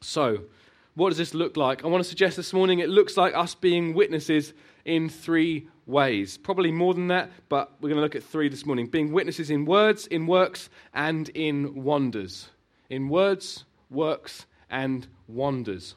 So, 0.00 0.44
what 0.94 1.08
does 1.08 1.18
this 1.18 1.34
look 1.34 1.56
like? 1.56 1.84
I 1.84 1.88
want 1.88 2.02
to 2.02 2.08
suggest 2.08 2.36
this 2.36 2.52
morning 2.52 2.80
it 2.80 2.88
looks 2.88 3.16
like 3.16 3.34
us 3.34 3.54
being 3.54 3.94
witnesses 3.94 4.52
in 4.84 5.08
three 5.08 5.68
ways. 5.86 6.36
Probably 6.36 6.70
more 6.70 6.92
than 6.94 7.08
that, 7.08 7.30
but 7.48 7.72
we're 7.80 7.88
going 7.88 7.96
to 7.96 8.02
look 8.02 8.14
at 8.14 8.22
three 8.22 8.48
this 8.48 8.66
morning 8.66 8.86
being 8.86 9.12
witnesses 9.12 9.50
in 9.50 9.64
words, 9.64 10.06
in 10.08 10.26
works, 10.26 10.68
and 10.92 11.28
in 11.30 11.82
wonders. 11.82 12.50
In 12.90 13.08
words, 13.08 13.64
works, 13.90 14.46
and 14.70 15.06
wonders. 15.28 15.94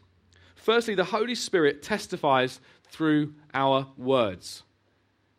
Firstly, 0.55 0.95
the 0.95 1.03
Holy 1.03 1.35
Spirit 1.35 1.83
testifies 1.83 2.59
through 2.89 3.33
our 3.53 3.87
words. 3.97 4.63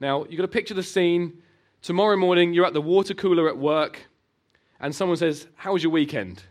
Now, 0.00 0.24
you've 0.24 0.36
got 0.36 0.42
to 0.42 0.48
picture 0.48 0.74
the 0.74 0.82
scene. 0.82 1.42
Tomorrow 1.80 2.16
morning, 2.16 2.52
you're 2.52 2.66
at 2.66 2.74
the 2.74 2.82
water 2.82 3.14
cooler 3.14 3.48
at 3.48 3.56
work, 3.56 4.06
and 4.80 4.94
someone 4.94 5.16
says, 5.16 5.46
How 5.54 5.72
was 5.72 5.82
your 5.82 5.92
weekend? 5.92 6.42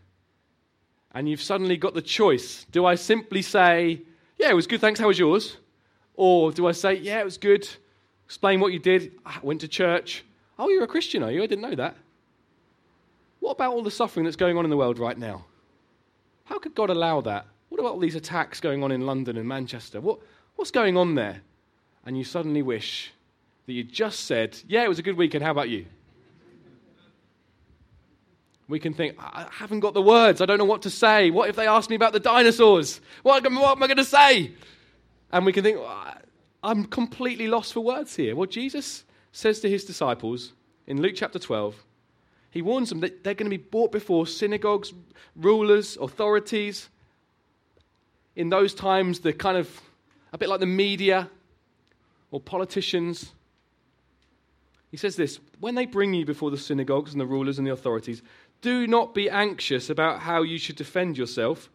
And 1.16 1.30
you've 1.30 1.42
suddenly 1.42 1.78
got 1.78 1.94
the 1.94 2.02
choice. 2.02 2.66
Do 2.72 2.86
I 2.86 2.96
simply 2.96 3.42
say, 3.42 4.02
Yeah, 4.38 4.52
it 4.52 4.56
was 4.56 4.68
good, 4.68 4.82
thanks, 4.82 5.00
how 5.00 5.08
was 5.08 5.18
yours? 5.18 5.58
Or 6.14 6.52
do 6.52 6.68
I 6.68 6.74
say, 6.74 6.96
Yeah, 6.96 7.22
it 7.22 7.26
was 7.26 7.38
good, 7.38 7.68
explain 8.26 8.60
what 8.60 8.74
you 8.74 8.80
did, 8.80 9.14
I 9.26 9.40
went 9.42 9.62
to 9.62 9.68
church. 9.68 10.24
Oh, 10.60 10.70
you're 10.70 10.84
a 10.84 10.88
Christian, 10.88 11.24
are 11.24 11.32
you? 11.32 11.42
I 11.42 11.48
didn't 11.48 11.64
know 11.64 11.76
that. 11.76 11.96
What 13.40 13.52
about 13.52 13.74
all 13.74 13.84
the 13.84 13.92
suffering 13.92 14.26
that's 14.26 14.36
going 14.36 14.58
on 14.58 14.66
in 14.66 14.70
the 14.70 14.78
world 14.78 15.00
right 15.00 15.18
now? 15.18 15.46
How 16.44 16.60
could 16.60 16.76
God 16.76 16.90
allow 16.90 17.22
that? 17.22 17.46
What 17.70 17.80
about 17.80 17.94
all 17.94 18.00
these 18.00 18.16
attacks 18.16 18.60
going 18.60 18.84
on 18.84 18.92
in 18.92 19.06
London 19.06 19.38
and 19.38 19.48
Manchester? 19.48 20.00
What, 20.02 20.20
what's 20.56 20.72
going 20.72 20.98
on 20.98 21.16
there? 21.16 21.42
And 22.06 22.18
you 22.18 22.24
suddenly 22.24 22.62
wish 22.62 23.12
that 23.66 23.74
you 23.74 23.84
just 23.84 24.22
said, 24.22 24.58
Yeah, 24.68 24.84
it 24.84 24.90
was 24.90 25.00
a 25.00 25.04
good 25.04 25.18
weekend, 25.18 25.44
how 25.44 25.52
about 25.52 25.70
you? 25.70 25.86
We 28.68 28.80
can 28.80 28.94
think, 28.94 29.16
I 29.20 29.48
haven't 29.52 29.82
got 29.82 29.94
the 29.94 30.02
words. 30.02 30.42
I 30.42 30.46
don't 30.46 30.58
know 30.58 30.66
what 30.66 30.82
to 30.84 30.90
say. 30.90 31.30
What 31.30 31.50
if 31.50 31.56
they 31.56 31.68
ask 31.68 31.90
me 31.90 31.96
about 31.96 32.14
the 32.14 32.20
dinosaurs? 32.20 33.00
What, 33.22 33.46
am 33.46 33.58
I 33.58 33.88
going 33.88 33.98
to 33.98 34.04
say? 34.04 34.54
And 35.32 35.46
we 35.46 35.54
can 35.54 35.64
think, 35.64 35.80
I'm 36.64 36.86
completely 36.86 37.48
lost 37.48 37.74
for 37.74 37.82
words 37.82 38.16
here. 38.16 38.36
Well, 38.36 38.48
Jesus 38.48 39.04
says 39.32 39.60
to 39.60 39.70
his 39.70 39.86
disciples 39.86 40.54
in 40.88 41.02
Luke 41.02 41.14
chapter 41.16 41.38
12, 41.38 41.76
he 42.50 42.62
warns 42.62 42.90
them 42.90 43.02
that 43.02 43.24
they're 43.24 43.34
going 43.34 43.52
to 43.52 43.58
be 43.58 43.64
brought 43.64 43.92
before 43.92 44.26
synagogues, 44.26 44.94
rulers, 45.36 45.98
authorities. 45.98 46.90
In 48.36 48.50
those 48.50 48.74
times, 48.74 49.20
the 49.20 49.34
kind 49.34 49.58
of, 49.58 49.82
a 50.34 50.38
bit 50.38 50.50
like 50.50 50.60
the 50.60 50.66
media 50.66 51.30
or 52.32 52.40
politicians. 52.40 53.32
He 54.90 54.98
says 54.98 55.16
this 55.16 55.40
when 55.60 55.76
they 55.76 55.86
bring 55.86 56.14
you 56.14 56.26
before 56.26 56.52
the 56.52 56.58
synagogues 56.58 57.12
and 57.12 57.20
the 57.20 57.26
rulers 57.26 57.58
and 57.58 57.68
the 57.68 57.74
authorities, 57.74 58.22
do 58.66 58.88
not 58.88 59.14
be 59.14 59.30
anxious 59.30 59.92
about 59.92 60.22
how 60.22 60.42
you 60.42 60.58
should 60.58 60.76
defend 60.76 61.20
yourself 61.20 61.70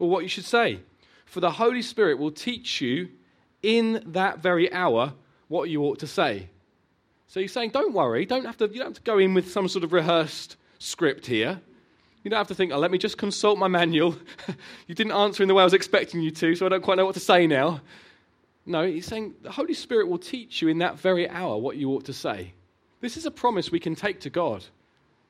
or 0.00 0.10
what 0.10 0.24
you 0.24 0.28
should 0.28 0.44
say, 0.44 0.80
for 1.24 1.38
the 1.38 1.52
Holy 1.52 1.82
Spirit 1.82 2.18
will 2.18 2.32
teach 2.32 2.80
you 2.80 3.08
in 3.62 4.02
that 4.06 4.40
very 4.40 4.72
hour 4.72 5.14
what 5.46 5.70
you 5.70 5.84
ought 5.84 6.00
to 6.00 6.06
say. 6.08 6.48
So 7.28 7.38
he's 7.38 7.52
saying, 7.52 7.70
don't 7.70 7.94
worry, 7.94 8.26
don't 8.26 8.44
have 8.44 8.56
to, 8.56 8.66
you 8.66 8.78
don't 8.78 8.88
have 8.88 8.94
to 8.94 9.02
go 9.02 9.18
in 9.18 9.34
with 9.34 9.52
some 9.52 9.68
sort 9.68 9.84
of 9.84 9.92
rehearsed 9.92 10.56
script 10.80 11.26
here. 11.26 11.60
You 12.24 12.30
don't 12.30 12.38
have 12.38 12.48
to 12.48 12.56
think, 12.56 12.72
oh, 12.72 12.78
let 12.78 12.90
me 12.90 12.98
just 12.98 13.18
consult 13.18 13.56
my 13.56 13.68
manual. 13.68 14.16
you 14.88 14.96
didn't 14.96 15.12
answer 15.12 15.44
in 15.44 15.48
the 15.48 15.54
way 15.54 15.62
I 15.62 15.64
was 15.64 15.74
expecting 15.74 16.22
you 16.22 16.32
to, 16.32 16.56
so 16.56 16.66
I 16.66 16.70
don't 16.70 16.82
quite 16.82 16.96
know 16.96 17.06
what 17.06 17.14
to 17.14 17.20
say 17.20 17.46
now. 17.46 17.80
No, 18.66 18.84
he's 18.84 19.06
saying 19.06 19.34
the 19.42 19.52
Holy 19.52 19.74
Spirit 19.74 20.08
will 20.08 20.18
teach 20.18 20.60
you 20.60 20.66
in 20.66 20.78
that 20.78 20.98
very 20.98 21.30
hour 21.30 21.56
what 21.56 21.76
you 21.76 21.90
ought 21.90 22.04
to 22.06 22.12
say. 22.12 22.52
This 23.00 23.16
is 23.16 23.26
a 23.26 23.30
promise 23.30 23.70
we 23.70 23.78
can 23.78 23.94
take 23.94 24.18
to 24.22 24.30
God 24.30 24.64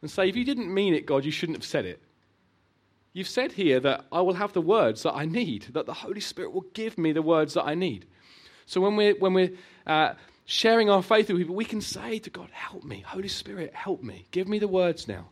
and 0.02 0.10
say, 0.10 0.28
if 0.28 0.36
you 0.36 0.44
didn't 0.44 0.72
mean 0.72 0.94
it, 0.94 1.06
God, 1.06 1.24
you 1.24 1.30
shouldn't 1.30 1.56
have 1.56 1.64
said 1.64 1.86
it. 1.86 2.02
You've 3.12 3.28
said 3.28 3.52
here 3.52 3.78
that 3.80 4.06
I 4.10 4.20
will 4.20 4.34
have 4.34 4.52
the 4.52 4.60
words 4.60 5.02
that 5.02 5.14
I 5.14 5.26
need, 5.26 5.68
that 5.72 5.86
the 5.86 5.94
Holy 5.94 6.20
Spirit 6.20 6.52
will 6.52 6.66
give 6.74 6.98
me 6.98 7.12
the 7.12 7.22
words 7.22 7.54
that 7.54 7.64
I 7.64 7.74
need. 7.74 8.06
So 8.66 8.80
when 8.80 8.96
we're, 8.96 9.14
when 9.14 9.34
we're 9.34 9.52
uh, 9.86 10.14
sharing 10.44 10.90
our 10.90 11.02
faith 11.02 11.28
with 11.28 11.38
people, 11.38 11.54
we 11.54 11.64
can 11.64 11.80
say 11.80 12.18
to 12.18 12.30
God, 12.30 12.48
Help 12.52 12.84
me. 12.84 13.04
Holy 13.06 13.28
Spirit, 13.28 13.74
help 13.74 14.02
me. 14.02 14.26
Give 14.30 14.48
me 14.48 14.58
the 14.58 14.68
words 14.68 15.06
now. 15.06 15.28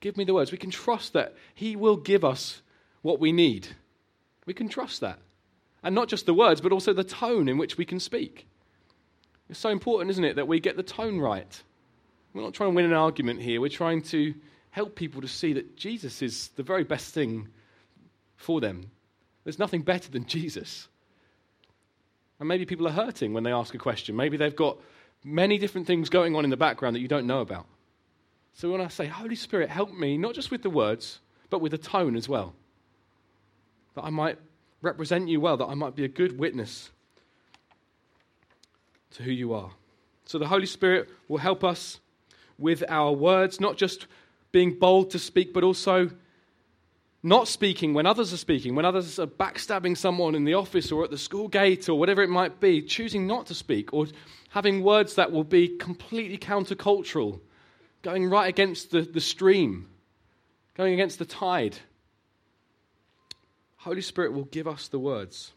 Give 0.00 0.16
me 0.16 0.24
the 0.24 0.34
words. 0.34 0.52
We 0.52 0.58
can 0.58 0.70
trust 0.70 1.14
that 1.14 1.34
He 1.54 1.76
will 1.76 1.96
give 1.96 2.24
us 2.24 2.62
what 3.02 3.20
we 3.20 3.32
need. 3.32 3.68
We 4.46 4.54
can 4.54 4.68
trust 4.68 5.00
that. 5.00 5.18
And 5.82 5.94
not 5.94 6.08
just 6.08 6.26
the 6.26 6.34
words, 6.34 6.60
but 6.60 6.72
also 6.72 6.92
the 6.92 7.04
tone 7.04 7.48
in 7.48 7.58
which 7.58 7.78
we 7.78 7.84
can 7.84 8.00
speak. 8.00 8.46
It's 9.48 9.58
so 9.58 9.70
important, 9.70 10.10
isn't 10.10 10.24
it, 10.24 10.36
that 10.36 10.48
we 10.48 10.60
get 10.60 10.76
the 10.76 10.82
tone 10.82 11.18
right. 11.18 11.62
We're 12.32 12.42
not 12.42 12.54
trying 12.54 12.70
to 12.70 12.76
win 12.76 12.84
an 12.84 12.92
argument 12.92 13.40
here. 13.40 13.60
We're 13.60 13.68
trying 13.68 14.02
to 14.02 14.34
help 14.70 14.94
people 14.94 15.22
to 15.22 15.28
see 15.28 15.54
that 15.54 15.76
Jesus 15.76 16.22
is 16.22 16.48
the 16.56 16.62
very 16.62 16.84
best 16.84 17.14
thing 17.14 17.48
for 18.36 18.60
them. 18.60 18.90
There's 19.44 19.58
nothing 19.58 19.82
better 19.82 20.10
than 20.10 20.26
Jesus. 20.26 20.88
And 22.38 22.48
maybe 22.48 22.66
people 22.66 22.86
are 22.86 22.92
hurting 22.92 23.32
when 23.32 23.44
they 23.44 23.52
ask 23.52 23.74
a 23.74 23.78
question. 23.78 24.14
Maybe 24.14 24.36
they've 24.36 24.54
got 24.54 24.78
many 25.24 25.58
different 25.58 25.86
things 25.86 26.08
going 26.08 26.36
on 26.36 26.44
in 26.44 26.50
the 26.50 26.56
background 26.56 26.94
that 26.94 27.00
you 27.00 27.08
don't 27.08 27.26
know 27.26 27.40
about. 27.40 27.66
So 28.52 28.70
when 28.70 28.80
I 28.80 28.88
say, 28.88 29.06
Holy 29.06 29.34
Spirit, 29.34 29.70
help 29.70 29.92
me, 29.92 30.18
not 30.18 30.34
just 30.34 30.50
with 30.50 30.62
the 30.62 30.70
words, 30.70 31.20
but 31.50 31.60
with 31.60 31.72
the 31.72 31.78
tone 31.78 32.16
as 32.16 32.28
well, 32.28 32.54
that 33.94 34.04
I 34.04 34.10
might 34.10 34.38
represent 34.82 35.28
you 35.28 35.40
well, 35.40 35.56
that 35.56 35.66
I 35.66 35.74
might 35.74 35.96
be 35.96 36.04
a 36.04 36.08
good 36.08 36.38
witness 36.38 36.90
to 39.12 39.22
who 39.22 39.30
you 39.30 39.54
are. 39.54 39.70
So 40.24 40.38
the 40.38 40.46
Holy 40.46 40.66
Spirit 40.66 41.08
will 41.26 41.38
help 41.38 41.64
us 41.64 41.98
with 42.58 42.82
our 42.88 43.12
words, 43.12 43.60
not 43.60 43.76
just 43.76 44.06
being 44.52 44.78
bold 44.78 45.10
to 45.10 45.18
speak, 45.18 45.52
but 45.52 45.62
also 45.62 46.10
not 47.22 47.48
speaking 47.48 47.94
when 47.94 48.06
others 48.06 48.32
are 48.32 48.38
speaking, 48.38 48.74
when 48.74 48.84
others 48.84 49.18
are 49.18 49.26
backstabbing 49.26 49.96
someone 49.96 50.34
in 50.34 50.44
the 50.44 50.54
office 50.54 50.92
or 50.92 51.04
at 51.04 51.10
the 51.10 51.18
school 51.18 51.48
gate 51.48 51.88
or 51.88 51.98
whatever 51.98 52.22
it 52.22 52.30
might 52.30 52.60
be, 52.60 52.82
choosing 52.82 53.26
not 53.26 53.46
to 53.46 53.54
speak 53.54 53.92
or 53.92 54.06
having 54.50 54.82
words 54.82 55.14
that 55.16 55.32
will 55.32 55.44
be 55.44 55.68
completely 55.68 56.38
countercultural, 56.38 57.40
going 58.02 58.28
right 58.28 58.48
against 58.48 58.90
the, 58.90 59.02
the 59.02 59.20
stream, 59.20 59.88
going 60.74 60.94
against 60.94 61.18
the 61.18 61.24
tide. 61.24 61.78
Holy 63.78 64.00
Spirit 64.00 64.32
will 64.32 64.44
give 64.44 64.68
us 64.68 64.88
the 64.88 64.98
words. 64.98 65.52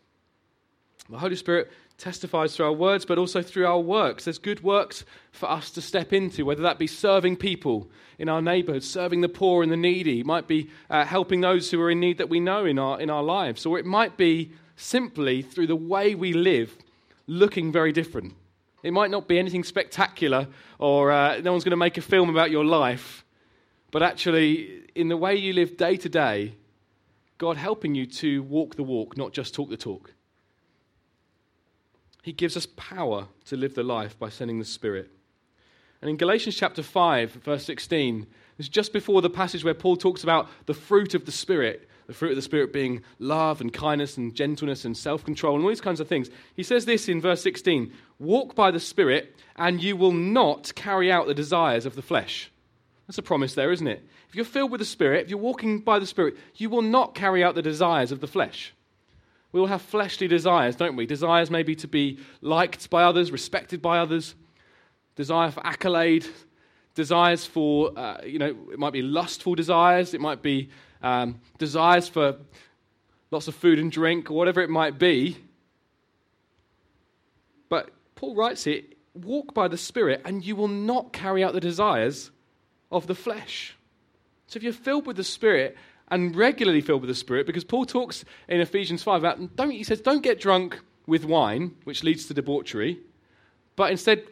The 1.10 1.20
Holy 1.20 1.36
Spirit 1.36 1.72
testifies 2.02 2.56
through 2.56 2.66
our 2.66 2.74
words, 2.74 3.06
but 3.06 3.18
also 3.18 3.42
through 3.42 3.68
our 3.68 3.80
works. 3.80 4.26
There's 4.26 4.40
good 4.40 4.64
works 4.64 5.06
for 5.32 5.50
us 5.50 5.70
to 5.72 5.82
step 5.82 6.12
into, 6.12 6.46
whether 6.46 6.64
that 6.64 6.80
be 6.80 6.88
serving 6.88 7.38
people 7.38 7.90
in 8.18 8.28
our 8.28 8.42
neighborhood, 8.42 8.84
serving 8.84 9.22
the 9.22 9.30
poor 9.30 9.64
and 9.64 9.72
the 9.72 9.78
needy, 9.78 10.20
it 10.20 10.26
might 10.26 10.48
be 10.48 10.70
uh, 10.90 11.06
helping 11.06 11.42
those 11.42 11.72
who 11.72 11.82
are 11.82 11.92
in 11.92 12.00
need 12.00 12.18
that 12.18 12.30
we 12.30 12.40
know 12.40 12.66
in 12.66 12.78
our, 12.78 13.00
in 13.00 13.10
our 13.10 13.24
lives, 13.24 13.66
or 13.66 13.80
it 13.80 13.86
might 13.86 14.18
be 14.18 14.52
simply 14.76 15.42
through 15.42 15.68
the 15.68 15.76
way 15.76 16.16
we 16.16 16.34
live 16.34 16.76
looking 17.28 17.72
very 17.72 17.92
different. 17.92 18.34
It 18.84 18.92
might 18.92 19.12
not 19.12 19.28
be 19.28 19.38
anything 19.38 19.64
spectacular, 19.64 20.48
or 20.80 21.12
uh, 21.12 21.40
no 21.42 21.52
one's 21.52 21.64
going 21.64 21.72
to 21.72 21.78
make 21.78 21.98
a 21.98 22.02
film 22.02 22.30
about 22.30 22.52
your 22.52 22.66
life, 22.66 23.24
but 23.92 24.02
actually, 24.02 24.82
in 24.96 25.08
the 25.08 25.18
way 25.18 25.36
you 25.36 25.54
live 25.54 25.78
day 25.78 25.98
to 25.98 26.10
day, 26.10 26.56
God 27.38 27.58
helping 27.58 27.96
you 27.96 28.06
to 28.06 28.44
walk 28.44 28.76
the 28.76 28.84
walk, 28.84 29.18
not 29.18 29.34
just 29.34 29.54
talk 29.54 29.70
the 29.70 29.78
talk. 29.78 30.14
He 32.22 32.34
gives 32.34 32.56
us 32.56 32.68
power 32.76 33.28
to 33.46 33.58
live 33.58 33.74
the 33.74 33.84
life 33.84 34.18
by 34.18 34.30
sending 34.30 34.60
the 34.60 34.66
Spirit. 34.66 35.10
And 36.02 36.10
in 36.10 36.18
Galatians 36.18 36.56
chapter 36.56 36.84
5, 36.84 37.32
verse 37.32 37.66
16, 37.66 38.28
it's 38.58 38.70
just 38.70 38.94
before 38.94 39.22
the 39.22 39.30
passage 39.30 39.64
where 39.64 39.74
Paul 39.74 39.98
talks 39.98 40.24
about 40.24 40.48
the 40.66 40.74
fruit 40.74 41.14
of 41.14 41.26
the 41.26 41.32
Spirit, 41.32 41.88
the 42.08 42.14
fruit 42.14 42.32
of 42.32 42.36
the 42.36 42.42
Spirit 42.42 42.74
being 42.74 43.02
love 43.20 43.62
and 43.62 43.72
kindness 43.72 44.18
and 44.18 44.36
gentleness 44.36 44.86
and 44.86 44.96
self 44.96 45.24
control 45.24 45.56
and 45.56 45.64
all 45.64 45.70
these 45.70 45.82
kinds 45.82 46.00
of 46.00 46.08
things. 46.08 46.30
He 46.56 46.64
says 46.64 46.86
this 46.86 47.08
in 47.08 47.22
verse 47.22 47.42
16 47.42 47.92
Walk 48.20 48.56
by 48.56 48.72
the 48.72 48.80
Spirit, 48.80 49.36
and 49.56 49.82
you 49.82 49.96
will 49.96 50.12
not 50.12 50.74
carry 50.76 51.12
out 51.12 51.28
the 51.28 51.34
desires 51.34 51.86
of 51.86 51.96
the 51.96 52.02
flesh. 52.02 52.52
That's 53.08 53.18
a 53.18 53.24
promise 53.24 53.56
there, 53.56 53.72
isn't 53.72 53.88
it? 53.88 54.06
If 54.30 54.36
you're 54.36 54.46
filled 54.46 54.72
with 54.72 54.80
the 54.80 54.86
Spirit, 54.86 55.24
if 55.24 55.30
you're 55.30 55.40
walking 55.40 55.80
by 55.80 56.00
the 56.00 56.06
Spirit, 56.06 56.36
you 56.56 56.70
will 56.70 56.82
not 56.82 57.16
carry 57.16 57.44
out 57.44 57.56
the 57.56 57.62
desires 57.62 58.12
of 58.12 58.22
the 58.22 58.28
flesh. 58.28 58.74
We 59.52 59.60
all 59.60 59.68
have 59.68 59.82
fleshly 59.82 60.28
desires, 60.28 60.76
don't 60.76 60.96
we? 60.96 61.06
Desires 61.06 61.52
maybe 61.52 61.76
to 61.76 61.88
be 61.88 62.20
liked 62.42 62.90
by 62.90 63.04
others, 63.04 63.32
respected 63.32 63.82
by 63.82 64.00
others, 64.00 64.36
desire 65.16 65.52
for 65.52 65.66
accolade, 65.66 66.26
desires 66.96 67.46
for, 67.46 67.98
uh, 67.98 68.22
you 68.26 68.40
know, 68.40 68.56
it 68.72 68.80
might 68.80 68.94
be 68.94 69.02
lustful 69.02 69.56
desires, 69.56 70.14
it 70.14 70.22
might 70.22 70.42
be 70.42 70.70
um, 71.02 71.40
desires 71.58 72.08
for 72.08 72.38
lots 73.30 73.48
of 73.48 73.56
food 73.56 73.80
and 73.80 73.92
drink, 73.92 74.32
or 74.32 74.36
whatever 74.36 74.62
it 74.62 74.70
might 74.70 74.98
be. 74.98 75.38
But 77.70 77.90
Paul 78.16 78.36
writes 78.36 78.64
here 78.64 78.82
walk 79.14 79.54
by 79.54 79.68
the 79.68 79.78
Spirit, 79.78 80.22
and 80.24 80.46
you 80.46 80.56
will 80.56 80.70
not 80.70 81.12
carry 81.12 81.44
out 81.44 81.54
the 81.54 81.60
desires 81.60 82.32
of 82.92 83.08
the 83.08 83.16
flesh. 83.16 83.76
So 84.48 84.58
if 84.58 84.64
you're 84.64 84.74
filled 84.74 85.06
with 85.06 85.18
the 85.18 85.24
Spirit, 85.24 85.78
and 86.12 86.36
regularly 86.36 86.82
filled 86.82 87.02
with 87.02 87.08
the 87.08 87.16
Spirit, 87.16 87.48
because 87.48 87.64
Paul 87.64 87.86
talks 87.86 88.26
in 88.50 88.60
Ephesians 88.60 89.02
5 89.02 89.22
about, 89.22 89.56
don't, 89.56 89.72
he 89.72 89.84
says, 89.84 90.02
don't 90.02 90.22
get 90.22 90.40
drunk 90.40 90.80
with 91.08 91.26
wine, 91.26 91.74
which 91.86 92.04
leads 92.04 92.26
to 92.26 92.34
debauchery, 92.34 93.00
but 93.78 93.92
instead 93.92 94.24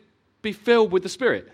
be 0.41 0.51
filled 0.51 0.91
with 0.91 1.03
the 1.03 1.09
Spirit. 1.09 1.51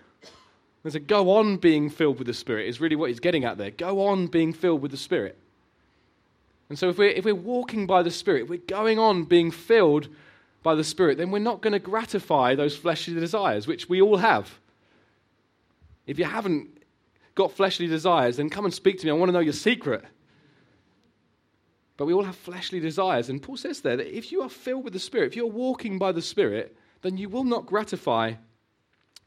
There's 0.83 0.95
a 0.95 0.99
go 0.99 1.31
on 1.38 1.57
being 1.57 1.89
filled 1.89 2.17
with 2.17 2.27
the 2.27 2.33
Spirit, 2.33 2.67
is 2.67 2.81
really 2.81 2.95
what 2.95 3.09
he's 3.09 3.19
getting 3.19 3.45
at 3.45 3.57
there. 3.57 3.71
Go 3.71 4.07
on 4.07 4.27
being 4.27 4.51
filled 4.51 4.81
with 4.81 4.91
the 4.91 4.97
Spirit. 4.97 5.38
And 6.69 6.77
so 6.77 6.89
if 6.89 6.97
we're, 6.97 7.09
if 7.09 7.23
we're 7.23 7.35
walking 7.35 7.85
by 7.85 8.01
the 8.01 8.11
Spirit, 8.11 8.49
we're 8.49 8.57
going 8.57 8.97
on 8.97 9.23
being 9.23 9.51
filled 9.51 10.09
by 10.63 10.73
the 10.73 10.83
Spirit, 10.83 11.19
then 11.19 11.29
we're 11.29 11.38
not 11.38 11.61
going 11.61 11.73
to 11.73 11.79
gratify 11.79 12.55
those 12.55 12.75
fleshly 12.75 13.13
desires, 13.13 13.67
which 13.67 13.88
we 13.88 14.01
all 14.01 14.17
have. 14.17 14.51
If 16.07 16.17
you 16.17 16.25
haven't 16.25 16.69
got 17.35 17.51
fleshly 17.51 17.85
desires, 17.85 18.38
then 18.38 18.49
come 18.49 18.65
and 18.65 18.73
speak 18.73 18.99
to 18.99 19.05
me. 19.05 19.11
I 19.11 19.13
want 19.13 19.29
to 19.29 19.33
know 19.33 19.39
your 19.39 19.53
secret. 19.53 20.03
But 21.97 22.05
we 22.05 22.13
all 22.13 22.23
have 22.23 22.36
fleshly 22.36 22.79
desires. 22.79 23.29
And 23.29 23.41
Paul 23.41 23.58
says 23.58 23.81
there 23.81 23.97
that 23.97 24.15
if 24.15 24.31
you 24.31 24.41
are 24.41 24.49
filled 24.49 24.84
with 24.84 24.93
the 24.93 24.99
Spirit, 24.99 25.27
if 25.27 25.36
you're 25.36 25.45
walking 25.45 25.97
by 25.97 26.12
the 26.12 26.21
Spirit, 26.21 26.75
then 27.01 27.17
you 27.17 27.29
will 27.29 27.43
not 27.43 27.65
gratify 27.65 28.34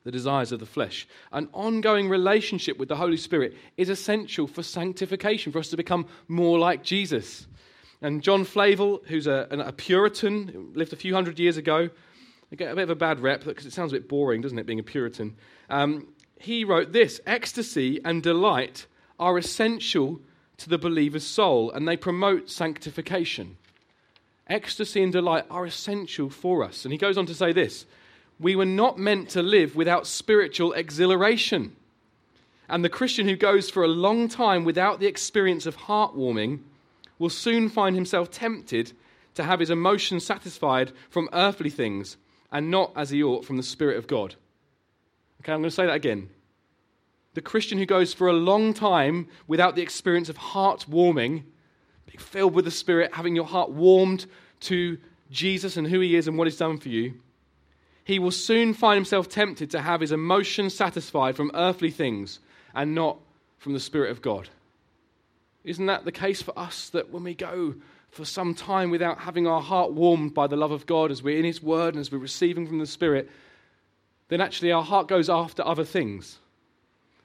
the 0.05 0.13
desires 0.13 0.53
of 0.53 0.61
the 0.61 0.67
flesh. 0.67 1.07
An 1.33 1.49
ongoing 1.53 2.09
relationship 2.09 2.79
with 2.79 2.89
the 2.89 2.97
Holy 2.97 3.17
Spirit 3.17 3.57
is 3.77 3.89
essential 3.89 4.47
for 4.47 4.63
sanctification, 4.63 5.53
for 5.53 5.59
us 5.59 5.69
to 5.69 5.77
become 5.77 6.07
more 6.29 6.59
like 6.59 6.83
Jesus. 6.83 7.47
And 8.01 8.23
John 8.23 8.45
Flavel, 8.45 9.03
who's 9.07 9.27
a, 9.27 9.49
a 9.51 9.73
Puritan, 9.73 10.73
lived 10.75 10.93
a 10.93 10.97
few 10.97 11.15
hundred 11.15 11.39
years 11.39 11.57
ago, 11.57 11.91
I 12.51 12.57
get 12.57 12.73
a 12.73 12.75
bit 12.75 12.85
of 12.85 12.91
a 12.91 12.95
bad 12.95 13.21
rep 13.21 13.45
because 13.45 13.67
it 13.67 13.73
sounds 13.73 13.93
a 13.93 13.97
bit 13.97 14.09
boring, 14.09 14.41
doesn't 14.41 14.59
it, 14.59 14.67
being 14.67 14.79
a 14.79 14.85
Puritan? 14.85 15.37
Um, 15.69 16.09
he 16.39 16.65
wrote 16.65 16.93
this 16.93 17.21
Ecstasy 17.27 18.01
and 18.05 18.23
delight 18.23 18.87
are 19.19 19.37
essential 19.37 20.21
to 20.59 20.69
the 20.69 20.79
believer's 20.79 21.27
soul 21.27 21.71
and 21.71 21.87
they 21.87 21.97
promote 21.97 22.51
sanctification. 22.51 23.57
Ecstasy 24.49 25.03
and 25.03 25.13
delight 25.13 25.45
are 25.51 25.67
essential 25.67 26.31
for 26.31 26.65
us. 26.65 26.85
And 26.85 26.93
he 26.93 26.99
goes 26.99 27.19
on 27.19 27.27
to 27.27 27.35
say 27.35 27.53
this 27.53 27.87
We 28.39 28.57
were 28.57 28.65
not 28.65 28.99
meant 28.99 29.31
to 29.31 29.43
live 29.43 29.77
without 29.77 30.07
spiritual 30.07 30.73
exhilaration. 30.73 31.75
And 32.69 32.85
the 32.85 32.91
Christian 32.91 33.27
who 33.27 33.37
goes 33.37 33.71
for 33.71 33.83
a 33.83 33.89
long 33.89 34.29
time 34.29 34.65
without 34.65 35.01
the 35.01 35.07
experience 35.07 35.65
of 35.65 35.77
heartwarming 35.77 36.61
will 37.19 37.31
soon 37.31 37.69
find 37.69 37.97
himself 37.97 38.31
tempted 38.31 38.93
to 39.35 39.45
have 39.45 39.61
his 39.61 39.71
emotions 39.71 40.25
satisfied 40.25 40.93
from 41.09 41.31
earthly 41.33 41.71
things 41.71 42.17
and 42.53 42.71
not 42.71 42.93
as 42.95 43.11
he 43.11 43.23
ought 43.23 43.45
from 43.45 43.57
the 43.57 43.63
Spirit 43.63 43.97
of 43.97 44.07
God. 44.07 44.35
Okay, 45.41 45.53
I'm 45.53 45.61
going 45.61 45.71
to 45.71 45.75
say 45.75 45.87
that 45.87 45.95
again. 45.95 46.29
The 47.39 47.43
Christian 47.43 47.79
who 47.79 47.87
goes 47.87 48.13
for 48.13 48.27
a 48.27 48.33
long 48.33 48.75
time 48.75 49.29
without 49.47 49.77
the 49.77 49.81
experience 49.81 50.29
of 50.29 50.37
heart 50.37 50.89
warming, 50.89 51.45
being 52.05 52.19
filled 52.19 52.53
with 52.53 52.65
the 52.65 52.73
Spirit, 52.73 53.15
having 53.15 53.37
your 53.37 53.45
heart 53.45 53.71
warmed 53.71 54.27
to 54.63 54.99
Jesus 55.31 55.77
and 55.77 55.87
who 55.87 56.01
he 56.01 56.17
is 56.17 56.27
and 56.27 56.37
what 56.37 56.49
he's 56.49 56.57
done 56.57 56.79
for 56.79 56.89
you, 56.89 57.15
he 58.03 58.19
will 58.19 58.33
soon 58.33 58.75
find 58.75 58.97
himself 58.97 59.29
tempted 59.29 59.71
to 59.71 59.81
have 59.81 60.01
his 60.01 60.11
emotions 60.11 60.75
satisfied 60.75 61.37
from 61.37 61.53
earthly 61.55 61.93
things 61.93 62.41
and 62.75 62.93
not 62.93 63.19
from 63.59 63.73
the 63.73 63.79
Spirit 63.79 64.11
of 64.11 64.21
God. 64.21 64.49
Isn't 65.63 65.87
that 65.87 66.05
the 66.05 66.11
case 66.11 66.43
for 66.43 66.59
us 66.59 66.89
that 66.89 67.11
when 67.11 67.23
we 67.23 67.37
go 67.37 67.77
for 68.11 68.25
some 68.25 68.53
time 68.53 68.91
without 68.91 69.21
having 69.21 69.47
our 69.47 69.63
heart 69.63 69.93
warmed 69.93 70.35
by 70.35 70.49
the 70.49 70.57
love 70.57 70.73
of 70.73 70.87
God 70.87 71.13
as 71.13 71.23
we're 71.23 71.39
in 71.39 71.45
His 71.45 71.63
Word 71.63 71.95
and 71.95 72.01
as 72.01 72.11
we're 72.11 72.19
receiving 72.19 72.67
from 72.67 72.81
the 72.81 72.87
Spirit, 72.87 73.31
then 74.27 74.41
actually 74.41 74.73
our 74.73 74.83
heart 74.83 75.07
goes 75.07 75.31
after 75.31 75.65
other 75.65 75.85
things? 75.85 76.41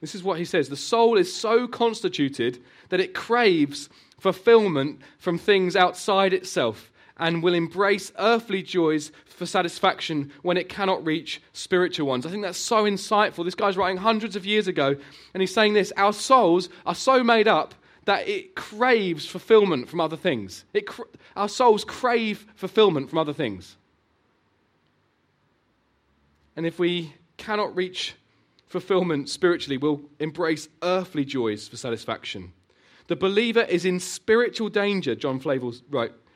This 0.04 0.14
is 0.14 0.22
what 0.22 0.38
he 0.38 0.44
says. 0.44 0.68
The 0.68 0.76
soul 0.76 1.16
is 1.16 1.34
so 1.34 1.66
constituted 1.66 2.62
that 2.90 3.00
it 3.00 3.14
craves 3.14 3.88
fulfillment 4.18 5.00
from 5.16 5.38
things 5.38 5.74
outside 5.74 6.34
itself 6.34 6.92
and 7.16 7.42
will 7.42 7.54
embrace 7.54 8.12
earthly 8.18 8.62
joys 8.62 9.12
for 9.24 9.46
satisfaction 9.46 10.30
when 10.42 10.58
it 10.58 10.68
cannot 10.68 11.06
reach 11.06 11.40
spiritual 11.54 12.06
ones. 12.06 12.26
I 12.26 12.30
think 12.30 12.42
that's 12.42 12.58
so 12.58 12.84
insightful. 12.84 13.46
This 13.46 13.54
guy's 13.54 13.78
writing 13.78 13.96
hundreds 13.96 14.36
of 14.36 14.44
years 14.44 14.68
ago, 14.68 14.94
and 15.32 15.40
he's 15.40 15.54
saying 15.54 15.72
this 15.72 15.90
Our 15.96 16.12
souls 16.12 16.68
are 16.84 16.94
so 16.94 17.24
made 17.24 17.48
up 17.48 17.74
that 18.04 18.28
it 18.28 18.54
craves 18.54 19.24
fulfillment 19.24 19.88
from 19.88 20.02
other 20.02 20.18
things. 20.18 20.66
It, 20.74 20.86
our 21.34 21.48
souls 21.48 21.82
crave 21.82 22.44
fulfillment 22.56 23.08
from 23.08 23.20
other 23.20 23.32
things. 23.32 23.78
And 26.56 26.66
if 26.66 26.78
we 26.78 27.14
cannot 27.38 27.74
reach 27.74 28.14
fulfillment 28.74 29.28
spiritually, 29.28 29.76
we'll 29.76 30.00
embrace 30.18 30.68
earthly 30.82 31.24
joys 31.24 31.68
for 31.68 31.76
satisfaction. 31.76 32.52
The 33.06 33.14
believer 33.14 33.62
is 33.62 33.84
in 33.84 34.00
spiritual 34.00 34.68
danger, 34.68 35.14
John 35.14 35.38
Flavel 35.38 35.74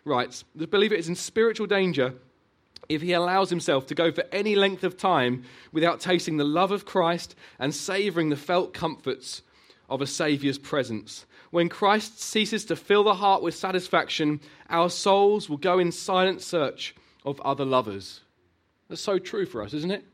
writes. 0.04 0.44
The 0.54 0.68
believer 0.68 0.94
is 0.94 1.08
in 1.08 1.16
spiritual 1.16 1.66
danger 1.66 2.14
if 2.88 3.02
he 3.02 3.12
allows 3.12 3.50
himself 3.50 3.86
to 3.86 3.94
go 3.96 4.12
for 4.12 4.22
any 4.30 4.54
length 4.54 4.84
of 4.84 4.96
time 4.96 5.42
without 5.72 5.98
tasting 5.98 6.36
the 6.36 6.44
love 6.44 6.70
of 6.70 6.84
Christ 6.84 7.34
and 7.58 7.74
savoring 7.74 8.28
the 8.28 8.36
felt 8.36 8.72
comforts 8.72 9.42
of 9.90 10.00
a 10.00 10.06
Saviour's 10.06 10.58
presence. 10.58 11.26
When 11.50 11.68
Christ 11.68 12.20
ceases 12.20 12.64
to 12.66 12.76
fill 12.76 13.02
the 13.02 13.14
heart 13.14 13.42
with 13.42 13.56
satisfaction, 13.56 14.40
our 14.70 14.90
souls 14.90 15.50
will 15.50 15.56
go 15.56 15.80
in 15.80 15.90
silent 15.90 16.40
search 16.40 16.94
of 17.24 17.40
other 17.40 17.64
lovers. 17.64 18.20
That's 18.88 19.00
so 19.00 19.18
true 19.18 19.44
for 19.44 19.60
us, 19.60 19.74
isn't 19.74 19.90
it? 19.90 20.04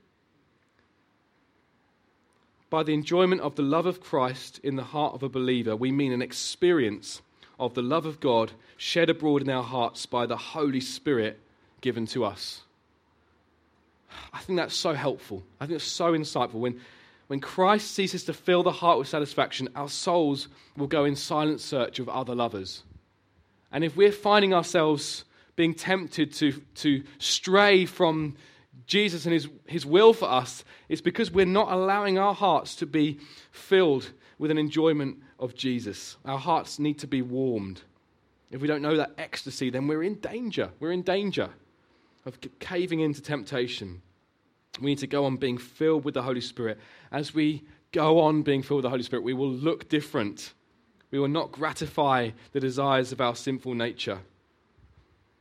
By 2.74 2.82
the 2.82 2.92
enjoyment 2.92 3.40
of 3.40 3.54
the 3.54 3.62
love 3.62 3.86
of 3.86 4.00
Christ 4.00 4.58
in 4.64 4.74
the 4.74 4.82
heart 4.82 5.14
of 5.14 5.22
a 5.22 5.28
believer, 5.28 5.76
we 5.76 5.92
mean 5.92 6.10
an 6.10 6.20
experience 6.20 7.22
of 7.56 7.74
the 7.74 7.82
love 7.82 8.04
of 8.04 8.18
God 8.18 8.50
shed 8.76 9.08
abroad 9.08 9.42
in 9.42 9.48
our 9.48 9.62
hearts 9.62 10.06
by 10.06 10.26
the 10.26 10.36
Holy 10.36 10.80
Spirit 10.80 11.38
given 11.82 12.04
to 12.08 12.24
us. 12.24 12.62
I 14.32 14.40
think 14.40 14.56
that's 14.56 14.74
so 14.74 14.92
helpful. 14.92 15.44
I 15.60 15.66
think 15.66 15.76
it's 15.76 15.84
so 15.84 16.14
insightful. 16.14 16.54
When, 16.54 16.80
when 17.28 17.38
Christ 17.38 17.92
ceases 17.92 18.24
to 18.24 18.32
fill 18.32 18.64
the 18.64 18.72
heart 18.72 18.98
with 18.98 19.06
satisfaction, 19.06 19.68
our 19.76 19.88
souls 19.88 20.48
will 20.76 20.88
go 20.88 21.04
in 21.04 21.14
silent 21.14 21.60
search 21.60 22.00
of 22.00 22.08
other 22.08 22.34
lovers. 22.34 22.82
And 23.70 23.84
if 23.84 23.96
we're 23.96 24.10
finding 24.10 24.52
ourselves 24.52 25.24
being 25.54 25.74
tempted 25.74 26.32
to, 26.32 26.60
to 26.74 27.04
stray 27.20 27.86
from 27.86 28.34
Jesus 28.86 29.24
and 29.24 29.32
his, 29.32 29.48
his 29.66 29.86
will 29.86 30.12
for 30.12 30.30
us, 30.30 30.64
it's 30.88 31.00
because 31.00 31.30
we're 31.30 31.46
not 31.46 31.72
allowing 31.72 32.18
our 32.18 32.34
hearts 32.34 32.76
to 32.76 32.86
be 32.86 33.18
filled 33.50 34.10
with 34.38 34.50
an 34.50 34.58
enjoyment 34.58 35.18
of 35.38 35.54
Jesus. 35.54 36.16
Our 36.24 36.38
hearts 36.38 36.78
need 36.78 36.98
to 36.98 37.06
be 37.06 37.22
warmed. 37.22 37.82
If 38.50 38.60
we 38.60 38.68
don't 38.68 38.82
know 38.82 38.96
that 38.96 39.12
ecstasy, 39.18 39.70
then 39.70 39.86
we're 39.86 40.02
in 40.02 40.16
danger. 40.16 40.70
We're 40.80 40.92
in 40.92 41.02
danger 41.02 41.50
of 42.26 42.38
caving 42.58 43.00
into 43.00 43.22
temptation. 43.22 44.02
We 44.80 44.90
need 44.90 44.98
to 44.98 45.06
go 45.06 45.24
on 45.24 45.36
being 45.36 45.58
filled 45.58 46.04
with 46.04 46.14
the 46.14 46.22
Holy 46.22 46.40
Spirit. 46.40 46.78
As 47.10 47.34
we 47.34 47.64
go 47.92 48.20
on 48.20 48.42
being 48.42 48.62
filled 48.62 48.78
with 48.78 48.84
the 48.84 48.90
Holy 48.90 49.02
Spirit, 49.02 49.24
we 49.24 49.34
will 49.34 49.50
look 49.50 49.88
different. 49.88 50.52
We 51.10 51.18
will 51.18 51.28
not 51.28 51.52
gratify 51.52 52.30
the 52.52 52.60
desires 52.60 53.12
of 53.12 53.20
our 53.20 53.36
sinful 53.36 53.74
nature. 53.74 54.18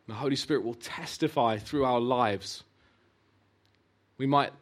The 0.07 0.13
Holy 0.13 0.35
Spirit 0.35 0.63
will 0.63 0.75
testify 0.75 1.57
through 1.57 1.85
our 1.85 1.99
lives 1.99 2.63
we 4.23 4.27
might 4.27 4.53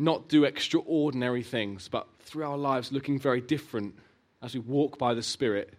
not 0.00 0.28
do 0.28 0.42
extraordinary 0.42 1.44
things, 1.44 1.86
but 1.86 2.08
through 2.18 2.42
our 2.42 2.58
lives 2.58 2.90
looking 2.90 3.16
very 3.16 3.40
different 3.40 3.94
as 4.42 4.52
we 4.52 4.58
walk 4.58 4.98
by 4.98 5.14
the 5.14 5.22
Spirit, 5.22 5.74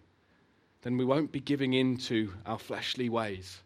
then 0.80 0.96
we 0.96 1.04
won't 1.04 1.30
be 1.30 1.40
giving 1.40 1.74
in 1.74 1.98
to 1.98 2.32
our 2.46 2.58
fleshly 2.58 3.10
ways. 3.10 3.60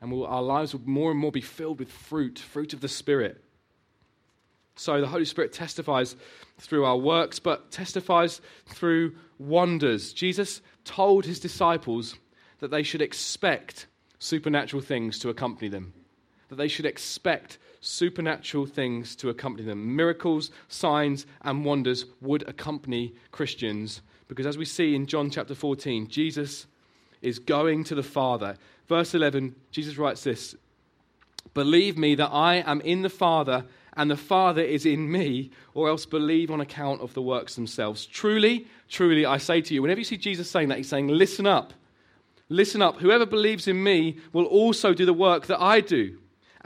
And 0.00 0.10
we'll, 0.10 0.24
our 0.24 0.40
lives 0.40 0.72
will 0.72 0.80
more 0.86 1.10
and 1.10 1.20
more 1.20 1.30
be 1.30 1.42
filled 1.42 1.78
with 1.78 1.92
fruit, 1.92 2.38
fruit 2.38 2.72
of 2.72 2.80
the 2.80 2.88
Spirit. 2.88 3.44
So 4.76 4.98
the 5.02 5.08
Holy 5.08 5.26
Spirit 5.26 5.52
testifies 5.52 6.16
through 6.56 6.86
our 6.86 6.96
works, 6.96 7.38
but 7.38 7.70
testifies 7.70 8.40
through 8.64 9.14
wonders. 9.38 10.14
Jesus 10.14 10.62
told 10.86 11.26
his 11.26 11.38
disciples 11.38 12.16
that 12.60 12.70
they 12.70 12.82
should 12.82 13.02
expect 13.02 13.88
supernatural 14.18 14.80
things 14.80 15.18
to 15.18 15.28
accompany 15.28 15.68
them, 15.68 15.92
that 16.48 16.56
they 16.56 16.68
should 16.68 16.86
expect 16.86 17.58
supernatural 17.80 18.66
things 18.66 19.14
to 19.16 19.28
accompany 19.28 19.66
them. 19.66 19.94
Miracles, 19.94 20.50
signs, 20.68 21.26
and 21.42 21.64
wonders 21.64 22.06
would 22.20 22.48
accompany 22.48 23.14
Christians 23.30 24.02
because, 24.28 24.46
as 24.46 24.58
we 24.58 24.64
see 24.64 24.94
in 24.94 25.06
John 25.06 25.30
chapter 25.30 25.54
14, 25.54 26.08
Jesus 26.08 26.66
is 27.22 27.38
going 27.38 27.84
to 27.84 27.94
the 27.94 28.02
Father. 28.02 28.56
Verse 28.86 29.14
11, 29.14 29.54
Jesus 29.70 29.96
writes 29.96 30.22
this 30.22 30.54
Believe 31.54 31.96
me 31.96 32.14
that 32.14 32.28
I 32.28 32.56
am 32.56 32.80
in 32.82 33.02
the 33.02 33.10
Father 33.10 33.64
and 33.96 34.10
the 34.10 34.16
Father 34.16 34.62
is 34.62 34.86
in 34.86 35.10
me, 35.10 35.50
or 35.74 35.88
else 35.88 36.06
believe 36.06 36.50
on 36.50 36.60
account 36.60 37.00
of 37.00 37.14
the 37.14 37.22
works 37.22 37.56
themselves. 37.56 38.06
Truly, 38.06 38.66
truly, 38.88 39.26
I 39.26 39.38
say 39.38 39.60
to 39.62 39.74
you, 39.74 39.82
whenever 39.82 40.00
you 40.00 40.04
see 40.04 40.16
Jesus 40.16 40.48
saying 40.48 40.68
that, 40.68 40.78
he's 40.78 40.88
saying, 40.88 41.08
Listen 41.08 41.46
up. 41.46 41.72
Listen 42.50 42.80
up. 42.80 42.98
Whoever 42.98 43.26
believes 43.26 43.66
in 43.66 43.82
me 43.82 44.18
will 44.32 44.44
also 44.44 44.94
do 44.94 45.04
the 45.04 45.12
work 45.12 45.46
that 45.46 45.60
I 45.60 45.80
do 45.80 46.18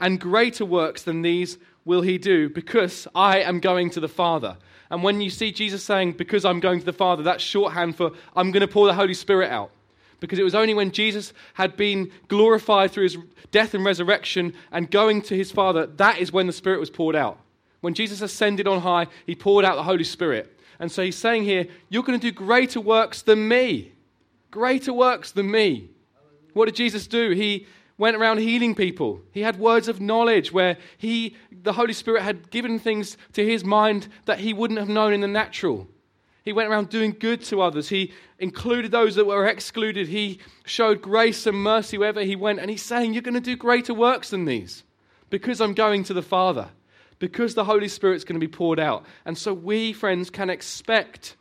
and 0.03 0.19
greater 0.19 0.65
works 0.65 1.03
than 1.03 1.21
these 1.21 1.57
will 1.85 2.01
he 2.01 2.17
do, 2.17 2.49
because 2.49 3.07
I 3.15 3.39
am 3.39 3.61
going 3.61 3.89
to 3.91 4.01
the 4.01 4.09
Father. 4.09 4.57
And 4.89 5.01
when 5.01 5.21
you 5.21 5.29
see 5.29 5.53
Jesus 5.53 5.81
saying, 5.81 6.13
Because 6.13 6.43
I'm 6.43 6.59
going 6.59 6.81
to 6.81 6.85
the 6.85 6.91
Father, 6.91 7.23
that's 7.23 7.41
shorthand 7.41 7.95
for, 7.95 8.11
I'm 8.35 8.51
going 8.51 8.61
to 8.61 8.67
pour 8.67 8.85
the 8.85 8.93
Holy 8.93 9.13
Spirit 9.13 9.49
out. 9.49 9.71
Because 10.19 10.39
it 10.39 10.43
was 10.43 10.55
only 10.55 10.73
when 10.73 10.91
Jesus 10.91 11.31
had 11.53 11.77
been 11.77 12.11
glorified 12.27 12.91
through 12.91 13.03
his 13.03 13.17
death 13.51 13.73
and 13.73 13.85
resurrection 13.85 14.53
and 14.73 14.91
going 14.91 15.21
to 15.21 15.37
his 15.37 15.53
Father, 15.53 15.85
that 15.85 16.19
is 16.19 16.33
when 16.33 16.47
the 16.47 16.53
Spirit 16.53 16.81
was 16.81 16.89
poured 16.89 17.15
out. 17.15 17.39
When 17.79 17.93
Jesus 17.93 18.21
ascended 18.21 18.67
on 18.67 18.81
high, 18.81 19.07
he 19.25 19.35
poured 19.35 19.63
out 19.63 19.77
the 19.77 19.83
Holy 19.83 20.03
Spirit. 20.03 20.59
And 20.79 20.91
so 20.91 21.01
he's 21.01 21.17
saying 21.17 21.43
here, 21.45 21.67
You're 21.87 22.03
going 22.03 22.19
to 22.19 22.31
do 22.31 22.35
greater 22.35 22.81
works 22.81 23.21
than 23.21 23.47
me. 23.47 23.93
Greater 24.51 24.91
works 24.91 25.31
than 25.31 25.49
me. 25.49 25.91
What 26.51 26.65
did 26.65 26.75
Jesus 26.75 27.07
do? 27.07 27.31
He 27.31 27.67
went 27.97 28.15
around 28.15 28.39
healing 28.39 28.75
people. 28.75 29.21
He 29.31 29.41
had 29.41 29.59
words 29.59 29.87
of 29.87 30.01
knowledge 30.01 30.51
where 30.51 30.77
he, 30.97 31.35
the 31.51 31.73
Holy 31.73 31.93
Spirit 31.93 32.23
had 32.23 32.49
given 32.49 32.79
things 32.79 33.17
to 33.33 33.45
his 33.45 33.63
mind 33.63 34.07
that 34.25 34.39
he 34.39 34.53
wouldn't 34.53 34.79
have 34.79 34.89
known 34.89 35.13
in 35.13 35.21
the 35.21 35.27
natural. 35.27 35.87
He 36.43 36.51
went 36.51 36.69
around 36.69 36.89
doing 36.89 37.15
good 37.17 37.41
to 37.45 37.61
others. 37.61 37.89
He 37.89 38.11
included 38.39 38.91
those 38.91 39.15
that 39.15 39.25
were 39.25 39.45
excluded. 39.45 40.09
He 40.09 40.39
showed 40.65 41.01
grace 41.01 41.47
and 41.47 41.63
mercy 41.63 41.97
wherever 41.97 42.21
he 42.21 42.35
went. 42.35 42.59
And 42.59 42.69
he's 42.69 42.83
saying, 42.83 43.13
You're 43.13 43.21
going 43.21 43.33
to 43.35 43.39
do 43.39 43.55
greater 43.55 43.93
works 43.93 44.31
than 44.31 44.45
these 44.45 44.83
because 45.29 45.61
I'm 45.61 45.73
going 45.73 46.03
to 46.05 46.13
the 46.13 46.21
Father, 46.21 46.69
because 47.19 47.55
the 47.55 47.63
Holy 47.63 47.87
Spirit's 47.87 48.25
going 48.25 48.39
to 48.39 48.45
be 48.45 48.51
poured 48.51 48.79
out. 48.79 49.05
And 49.25 49.37
so 49.37 49.53
we, 49.53 49.93
friends, 49.93 50.29
can 50.29 50.49
expect 50.49 51.37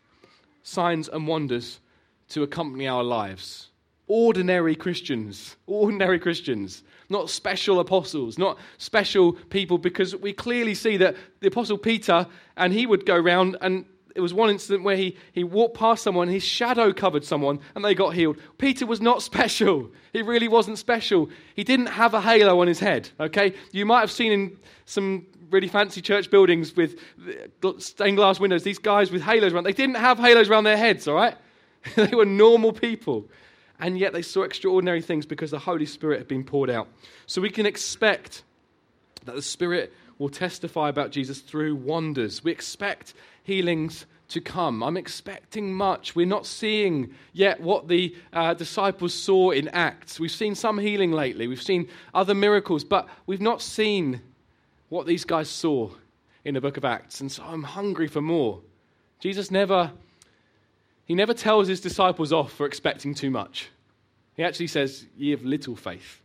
signs 0.62 1.08
and 1.08 1.26
wonders 1.26 1.80
to 2.28 2.44
accompany 2.44 2.86
our 2.86 3.02
lives 3.02 3.71
ordinary 4.08 4.74
Christians, 4.74 5.56
ordinary 5.66 6.18
Christians, 6.18 6.82
not 7.08 7.30
special 7.30 7.80
apostles, 7.80 8.38
not 8.38 8.58
special 8.78 9.32
people, 9.32 9.78
because 9.78 10.16
we 10.16 10.32
clearly 10.32 10.74
see 10.74 10.96
that 10.96 11.16
the 11.40 11.48
apostle 11.48 11.78
Peter, 11.78 12.26
and 12.56 12.72
he 12.72 12.86
would 12.86 13.06
go 13.06 13.16
around, 13.16 13.56
and 13.60 13.84
it 14.14 14.20
was 14.20 14.34
one 14.34 14.50
incident 14.50 14.84
where 14.84 14.96
he, 14.96 15.16
he 15.32 15.44
walked 15.44 15.76
past 15.76 16.02
someone, 16.02 16.28
his 16.28 16.42
shadow 16.42 16.92
covered 16.92 17.24
someone, 17.24 17.60
and 17.74 17.84
they 17.84 17.94
got 17.94 18.14
healed. 18.14 18.38
Peter 18.58 18.86
was 18.86 19.00
not 19.00 19.22
special. 19.30 19.90
He 20.12 20.22
really 20.22 20.48
wasn't 20.48 20.78
special. 20.78 21.30
He 21.54 21.64
didn't 21.64 21.86
have 21.86 22.14
a 22.14 22.20
halo 22.20 22.60
on 22.60 22.66
his 22.66 22.80
head, 22.80 23.08
okay? 23.20 23.54
You 23.70 23.86
might 23.86 24.00
have 24.00 24.10
seen 24.10 24.32
in 24.32 24.58
some 24.84 25.26
really 25.50 25.68
fancy 25.68 26.00
church 26.00 26.30
buildings 26.30 26.74
with 26.74 26.98
stained 27.78 28.16
glass 28.16 28.40
windows, 28.40 28.62
these 28.62 28.78
guys 28.78 29.10
with 29.10 29.22
halos 29.22 29.52
around. 29.52 29.64
They 29.64 29.72
didn't 29.72 29.96
have 29.96 30.18
halos 30.18 30.48
around 30.48 30.64
their 30.64 30.78
heads, 30.78 31.06
all 31.06 31.14
right? 31.14 31.36
they 31.96 32.14
were 32.14 32.24
normal 32.24 32.72
people 32.72 33.28
and 33.82 33.98
yet 33.98 34.12
they 34.12 34.22
saw 34.22 34.42
extraordinary 34.42 35.02
things 35.02 35.26
because 35.26 35.50
the 35.50 35.58
Holy 35.58 35.86
Spirit 35.86 36.18
had 36.18 36.28
been 36.28 36.44
poured 36.44 36.70
out. 36.70 36.86
So 37.26 37.42
we 37.42 37.50
can 37.50 37.66
expect 37.66 38.44
that 39.24 39.34
the 39.34 39.42
Spirit 39.42 39.92
will 40.18 40.28
testify 40.28 40.88
about 40.88 41.10
Jesus 41.10 41.40
through 41.40 41.74
wonders. 41.74 42.44
We 42.44 42.52
expect 42.52 43.14
healings 43.42 44.06
to 44.28 44.40
come. 44.40 44.84
I'm 44.84 44.96
expecting 44.96 45.74
much. 45.74 46.14
We're 46.14 46.26
not 46.26 46.46
seeing 46.46 47.12
yet 47.32 47.60
what 47.60 47.88
the 47.88 48.14
uh, 48.32 48.54
disciples 48.54 49.12
saw 49.12 49.50
in 49.50 49.66
Acts. 49.68 50.20
We've 50.20 50.30
seen 50.30 50.54
some 50.54 50.78
healing 50.78 51.10
lately, 51.10 51.48
we've 51.48 51.60
seen 51.60 51.88
other 52.14 52.34
miracles, 52.34 52.84
but 52.84 53.08
we've 53.26 53.40
not 53.40 53.60
seen 53.60 54.22
what 54.90 55.06
these 55.06 55.24
guys 55.24 55.48
saw 55.50 55.90
in 56.44 56.54
the 56.54 56.60
book 56.60 56.76
of 56.76 56.84
Acts. 56.84 57.20
And 57.20 57.32
so 57.32 57.42
I'm 57.42 57.64
hungry 57.64 58.06
for 58.06 58.20
more. 58.20 58.60
Jesus 59.18 59.50
never 59.50 59.90
he 61.04 61.14
never 61.14 61.34
tells 61.34 61.68
his 61.68 61.80
disciples 61.80 62.32
off 62.32 62.52
for 62.52 62.66
expecting 62.66 63.14
too 63.14 63.30
much. 63.30 63.70
He 64.34 64.44
actually 64.44 64.68
says, 64.68 65.06
Ye 65.16 65.30
have 65.30 65.44
little 65.44 65.76
faith. 65.76 66.20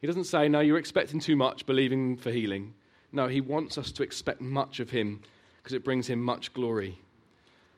He 0.00 0.06
doesn't 0.06 0.24
say, 0.24 0.48
No, 0.48 0.60
you're 0.60 0.78
expecting 0.78 1.20
too 1.20 1.36
much, 1.36 1.66
believing 1.66 2.16
for 2.16 2.30
healing. 2.30 2.74
No, 3.12 3.28
he 3.28 3.40
wants 3.40 3.78
us 3.78 3.92
to 3.92 4.02
expect 4.02 4.40
much 4.40 4.80
of 4.80 4.90
him 4.90 5.20
because 5.58 5.72
it 5.72 5.84
brings 5.84 6.08
him 6.08 6.22
much 6.22 6.52
glory. 6.52 6.98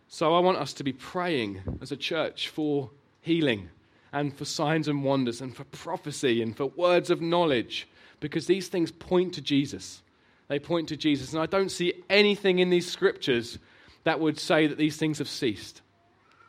So 0.09 0.35
I 0.35 0.41
want 0.41 0.59
us 0.59 0.73
to 0.75 0.85
be 0.85 0.93
praying 0.93 1.61
as 1.81 1.93
a 1.93 1.97
church 1.97 2.49
for 2.49 2.91
healing 3.21 3.69
and 4.13 4.35
for 4.37 4.45
signs 4.45 4.89
and 4.89 5.05
wonders 5.05 5.41
and 5.41 5.55
for 5.55 5.65
prophecy 5.65 6.41
and 6.41 6.57
for 6.57 6.67
words 6.67 7.11
of 7.11 7.21
knowledge 7.21 7.89
because 8.21 8.47
these 8.47 8.69
things 8.69 8.91
point 8.93 9.35
to 9.35 9.41
Jesus. 9.41 10.03
They 10.49 10.59
point 10.59 10.89
to 10.89 10.97
Jesus. 10.97 11.33
And 11.33 11.43
I 11.43 11.47
don't 11.47 11.71
see 11.71 12.05
anything 12.09 12.61
in 12.61 12.71
these 12.71 12.91
scriptures 12.91 13.59
that 14.05 14.21
would 14.21 14.39
say 14.39 14.69
that 14.69 14.79
these 14.79 14.97
things 14.97 15.19
have 15.19 15.29
ceased. 15.29 15.83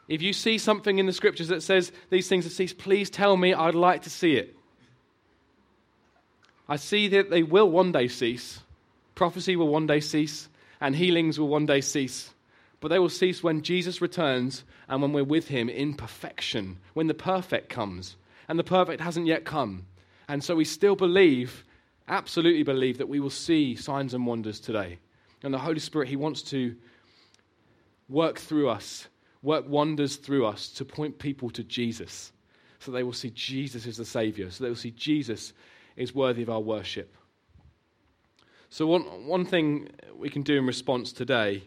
If 0.08 0.22
you 0.22 0.34
see 0.34 0.58
something 0.58 1.00
in 1.00 1.06
the 1.06 1.13
scriptures 1.13 1.50
that 1.50 1.63
says 1.63 1.91
these 2.10 2.28
things 2.28 2.46
have 2.46 2.54
ceased, 2.54 2.78
please 2.78 3.10
tell 3.10 3.36
me. 3.36 3.54
I'd 3.54 3.76
like 3.76 4.04
to 4.04 4.10
see 4.10 4.36
it. 4.36 4.56
I 6.70 6.76
see 6.78 7.10
that 7.10 7.30
they 7.30 7.43
will 7.43 7.70
one 7.70 7.91
day 7.91 8.08
cease. 8.08 8.60
Prophecy 9.15 9.56
will 9.56 9.67
one 9.67 9.88
day 9.88 10.00
cease, 10.00 10.48
and 10.80 10.96
healings 10.96 11.39
will 11.39 11.48
one 11.48 11.65
day 11.65 11.82
cease. 11.82 12.32
But 12.80 12.89
they 12.89 13.00
will 13.00 13.10
cease 13.10 13.41
when 13.41 13.63
Jesus 13.63 14.02
returns 14.02 14.63
and 14.88 15.02
when 15.02 15.12
we're 15.12 15.24
with 15.24 15.48
him 15.48 15.70
in 15.70 15.93
perfection, 15.93 16.78
when 16.93 17.08
the 17.08 17.13
perfect 17.13 17.70
comes. 17.70 18.15
And 18.48 18.58
the 18.58 18.63
perfect 18.63 19.02
hasn't 19.02 19.28
yet 19.28 19.43
come. 19.43 19.88
And 20.30 20.43
so 20.43 20.56
we 20.56 20.65
still 20.65 20.96
believe, 20.96 21.65
absolutely 22.08 22.63
believe, 22.63 22.98
that 23.00 23.10
we 23.10 23.20
will 23.20 23.30
see 23.30 23.76
signs 23.76 24.13
and 24.13 24.26
wonders 24.26 24.60
today. 24.60 25.00
And 25.43 25.54
the 25.54 25.58
Holy 25.58 25.80
Spirit, 25.80 26.10
He 26.10 26.15
wants 26.15 26.43
to 26.43 26.76
work 28.08 28.39
through 28.39 28.70
us, 28.70 29.08
work 29.41 29.67
wonders 29.67 30.15
through 30.15 30.45
us 30.45 30.69
to 30.69 30.86
point 30.86 31.19
people 31.19 31.50
to 31.52 31.63
Jesus. 31.63 32.32
So 32.80 32.91
they 32.91 33.04
will 33.04 33.13
see 33.13 33.32
Jesus 33.32 33.86
is 33.86 33.97
the 33.97 34.06
Savior. 34.06 34.52
So 34.52 34.63
they 34.63 34.69
will 34.69 34.76
see 34.76 34.91
Jesus 34.91 35.54
is 35.95 36.13
worthy 36.13 36.43
of 36.43 36.50
our 36.50 36.60
worship. 36.60 37.15
So, 38.69 38.86
one, 38.86 39.04
one 39.26 39.45
thing 39.45 39.89
we 40.15 40.30
can 40.30 40.41
do 40.41 40.58
in 40.58 40.65
response 40.65 41.13
today 41.13 41.63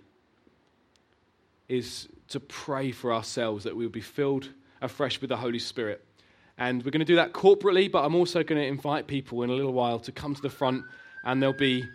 is 1.69 2.09
to 2.29 2.41
pray 2.41 2.93
for 2.93 3.13
ourselves 3.13 3.65
that 3.65 3.75
we 3.75 3.85
will 3.85 3.93
be 3.93 4.01
filled 4.01 4.49
afresh 4.83 5.21
with 5.21 5.31
the 5.31 5.37
Holy 5.37 5.59
Spirit. 5.59 6.05
And 6.59 6.85
we're 6.85 6.91
going 6.91 7.01
to 7.01 7.07
do 7.07 7.17
that 7.17 7.33
corporately, 7.33 7.91
but 7.91 8.05
I'm 8.05 8.15
also 8.15 8.43
going 8.43 8.61
to 8.61 8.67
invite 8.67 9.07
people 9.07 9.43
in 9.43 9.51
a 9.51 9.55
little 9.55 9.73
while 9.73 9.99
to 10.01 10.13
come 10.13 10.35
to 10.35 10.43
the 10.43 10.51
front, 10.51 10.85
and 11.25 11.41
there'll 11.41 11.55
be 11.55 11.89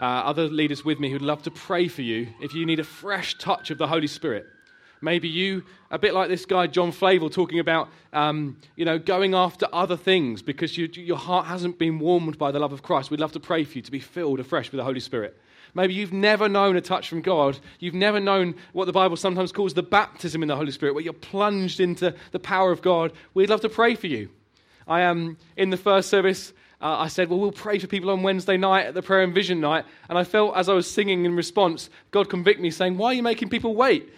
uh, 0.00 0.04
other 0.04 0.48
leaders 0.48 0.84
with 0.84 0.98
me 0.98 1.10
who'd 1.10 1.20
love 1.20 1.42
to 1.42 1.50
pray 1.50 1.88
for 1.88 2.02
you 2.02 2.28
if 2.40 2.54
you 2.54 2.64
need 2.64 2.80
a 2.80 2.84
fresh 2.84 3.36
touch 3.38 3.70
of 3.70 3.78
the 3.78 3.86
Holy 3.86 4.06
Spirit. 4.06 4.46
Maybe 5.02 5.28
you, 5.28 5.64
a 5.90 5.98
bit 5.98 6.14
like 6.14 6.28
this 6.28 6.46
guy, 6.46 6.68
John 6.68 6.92
Flavel, 6.92 7.28
talking 7.28 7.58
about, 7.58 7.88
um, 8.12 8.56
you 8.76 8.84
know, 8.84 9.00
going 9.00 9.34
after 9.34 9.66
other 9.72 9.96
things 9.96 10.42
because 10.42 10.78
you, 10.78 10.88
your 10.94 11.16
heart 11.16 11.46
hasn't 11.46 11.76
been 11.76 11.98
warmed 11.98 12.38
by 12.38 12.52
the 12.52 12.60
love 12.60 12.72
of 12.72 12.84
Christ. 12.84 13.10
We'd 13.10 13.18
love 13.18 13.32
to 13.32 13.40
pray 13.40 13.64
for 13.64 13.78
you 13.78 13.82
to 13.82 13.90
be 13.90 13.98
filled 13.98 14.38
afresh 14.38 14.70
with 14.70 14.78
the 14.78 14.84
Holy 14.84 15.00
Spirit. 15.00 15.36
Maybe 15.74 15.94
you've 15.94 16.12
never 16.12 16.48
known 16.48 16.76
a 16.76 16.80
touch 16.80 17.08
from 17.08 17.20
God. 17.20 17.58
You've 17.80 17.94
never 17.94 18.20
known 18.20 18.54
what 18.72 18.84
the 18.84 18.92
Bible 18.92 19.16
sometimes 19.16 19.50
calls 19.50 19.74
the 19.74 19.82
baptism 19.82 20.42
in 20.42 20.48
the 20.48 20.56
Holy 20.56 20.70
Spirit, 20.70 20.94
where 20.94 21.02
you're 21.02 21.12
plunged 21.12 21.80
into 21.80 22.14
the 22.30 22.38
power 22.38 22.70
of 22.70 22.80
God. 22.80 23.12
We'd 23.34 23.50
love 23.50 23.62
to 23.62 23.68
pray 23.68 23.96
for 23.96 24.06
you. 24.06 24.28
I 24.86 25.00
am 25.00 25.18
um, 25.18 25.36
in 25.56 25.70
the 25.70 25.76
first 25.76 26.10
service. 26.10 26.52
Uh, 26.80 26.98
I 26.98 27.08
said, 27.08 27.30
Well, 27.30 27.38
we'll 27.38 27.52
pray 27.52 27.78
for 27.78 27.86
people 27.86 28.10
on 28.10 28.22
Wednesday 28.22 28.56
night 28.56 28.86
at 28.86 28.94
the 28.94 29.02
prayer 29.02 29.22
and 29.22 29.34
vision 29.34 29.60
night. 29.60 29.84
And 30.08 30.18
I 30.18 30.24
felt 30.24 30.56
as 30.56 30.68
I 30.68 30.74
was 30.74 30.90
singing 30.90 31.24
in 31.24 31.36
response, 31.36 31.88
God 32.10 32.28
convict 32.28 32.60
me, 32.60 32.70
saying, 32.70 32.98
Why 32.98 33.08
are 33.08 33.14
you 33.14 33.22
making 33.22 33.48
people 33.48 33.74
wait? 33.74 34.12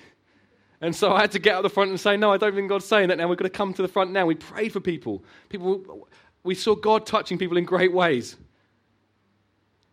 And 0.81 0.95
so 0.95 1.13
I 1.13 1.21
had 1.21 1.33
to 1.33 1.39
get 1.39 1.55
out 1.55 1.63
the 1.63 1.71
front 1.71 1.91
and 1.91 2.01
say, 2.01 2.17
No, 2.17 2.33
I 2.33 2.37
don't 2.37 2.55
think 2.55 2.69
God's 2.69 2.85
saying 2.85 3.09
that 3.09 3.19
now. 3.19 3.29
We're 3.29 3.37
going 3.37 3.51
to 3.51 3.57
come 3.57 3.75
to 3.75 3.83
the 3.83 3.89
front 3.89 4.11
now. 4.13 4.27
We 4.27 4.35
prayed 4.35 4.73
for 4.73 4.81
people. 4.81 5.25
People, 5.49 6.09
we 6.43 6.55
saw 6.55 6.75
God 6.75 7.07
touching 7.07 7.39
people 7.39 7.57
in 7.57 7.65
great 7.65 7.93
ways. 7.93 8.37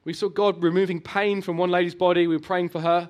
We 0.03 0.13
saw 0.13 0.29
God 0.29 0.63
removing 0.63 0.99
pain 0.99 1.41
from 1.41 1.57
one 1.57 1.69
lady's 1.69 1.95
body. 1.95 2.27
We 2.27 2.35
were 2.35 2.41
praying 2.41 2.69
for 2.69 2.81
her. 2.81 3.09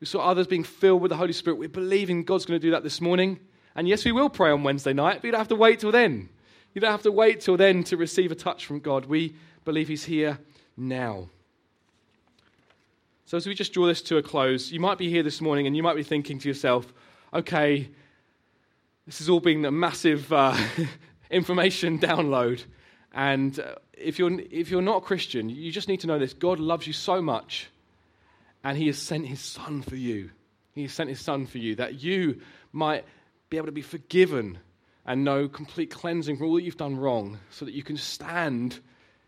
We 0.00 0.06
saw 0.06 0.20
others 0.20 0.46
being 0.46 0.64
filled 0.64 1.00
with 1.00 1.08
the 1.10 1.16
Holy 1.16 1.32
Spirit. 1.32 1.58
We're 1.58 1.68
believing 1.68 2.24
God's 2.24 2.44
going 2.44 2.60
to 2.60 2.66
do 2.66 2.72
that 2.72 2.82
this 2.82 3.00
morning. 3.00 3.40
And 3.74 3.88
yes, 3.88 4.04
we 4.04 4.12
will 4.12 4.28
pray 4.28 4.50
on 4.50 4.62
Wednesday 4.62 4.92
night, 4.92 5.16
but 5.16 5.24
you 5.24 5.32
don't 5.32 5.40
have 5.40 5.48
to 5.48 5.56
wait 5.56 5.80
till 5.80 5.92
then. 5.92 6.28
You 6.74 6.80
don't 6.80 6.90
have 6.90 7.02
to 7.02 7.12
wait 7.12 7.40
till 7.40 7.56
then 7.56 7.82
to 7.84 7.96
receive 7.96 8.30
a 8.30 8.34
touch 8.34 8.66
from 8.66 8.80
God. 8.80 9.06
We 9.06 9.34
believe 9.64 9.88
He's 9.88 10.04
here 10.04 10.38
now. 10.76 11.30
So, 13.28 13.36
as 13.36 13.44
we 13.44 13.56
just 13.56 13.72
draw 13.72 13.86
this 13.86 14.02
to 14.02 14.18
a 14.18 14.22
close, 14.22 14.70
you 14.70 14.78
might 14.78 14.98
be 14.98 15.10
here 15.10 15.24
this 15.24 15.40
morning 15.40 15.66
and 15.66 15.76
you 15.76 15.82
might 15.82 15.96
be 15.96 16.04
thinking 16.04 16.38
to 16.38 16.46
yourself, 16.46 16.94
okay, 17.34 17.90
this 19.04 19.18
has 19.18 19.28
all 19.28 19.40
been 19.40 19.64
a 19.64 19.72
massive 19.72 20.32
uh, 20.32 20.56
information 21.30 21.98
download. 21.98 22.64
And 23.12 23.58
uh, 23.58 23.74
if, 23.94 24.20
you're, 24.20 24.38
if 24.38 24.70
you're 24.70 24.80
not 24.80 24.98
a 24.98 25.00
Christian, 25.00 25.48
you 25.48 25.72
just 25.72 25.88
need 25.88 26.02
to 26.02 26.06
know 26.06 26.20
this 26.20 26.34
God 26.34 26.60
loves 26.60 26.86
you 26.86 26.92
so 26.92 27.20
much, 27.20 27.68
and 28.62 28.78
He 28.78 28.86
has 28.86 28.96
sent 28.96 29.26
His 29.26 29.40
Son 29.40 29.82
for 29.82 29.96
you. 29.96 30.30
He 30.72 30.82
has 30.82 30.92
sent 30.92 31.10
His 31.10 31.20
Son 31.20 31.46
for 31.46 31.58
you 31.58 31.74
that 31.74 32.00
you 32.00 32.40
might 32.72 33.04
be 33.50 33.56
able 33.56 33.66
to 33.66 33.72
be 33.72 33.82
forgiven 33.82 34.56
and 35.04 35.24
know 35.24 35.48
complete 35.48 35.90
cleansing 35.90 36.36
from 36.36 36.46
all 36.46 36.54
that 36.54 36.62
you've 36.62 36.76
done 36.76 36.96
wrong, 36.96 37.40
so 37.50 37.64
that 37.64 37.74
you 37.74 37.82
can 37.82 37.96
stand 37.96 38.78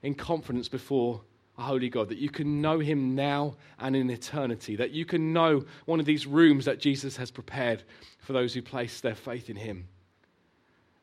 in 0.05 0.15
confidence 0.15 0.69
before 0.69 1.23
a 1.59 1.63
holy 1.63 1.89
God, 1.89 2.09
that 2.09 2.19
you 2.19 2.31
can 2.31 2.63
know 2.63 2.79
him 2.79 3.17
now 3.17 3.57
and 3.81 3.97
in 3.97 4.09
eternity, 4.11 4.77
that 4.77 4.93
you 4.93 5.05
can 5.05 5.33
know 5.33 5.65
one 5.87 5.99
of 5.99 6.07
these 6.07 6.27
rooms 6.27 6.65
that 6.67 6.79
Jesus 6.79 7.17
has 7.17 7.33
prepared 7.33 7.83
for 8.21 8.33
those 8.33 8.55
who 8.55 8.63
place 8.63 9.01
their 9.01 9.17
faith 9.17 9.51
in 9.51 9.57
him. 9.57 9.89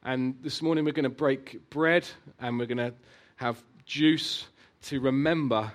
And 0.01 0.35
this 0.41 0.61
morning 0.61 0.85
we're 0.85 0.93
going 0.93 1.03
to 1.03 1.09
break 1.09 1.69
bread 1.69 2.07
and 2.39 2.57
we're 2.57 2.67
going 2.67 2.77
to 2.77 2.93
have 3.35 3.61
juice 3.85 4.47
to 4.83 5.01
remember 5.01 5.71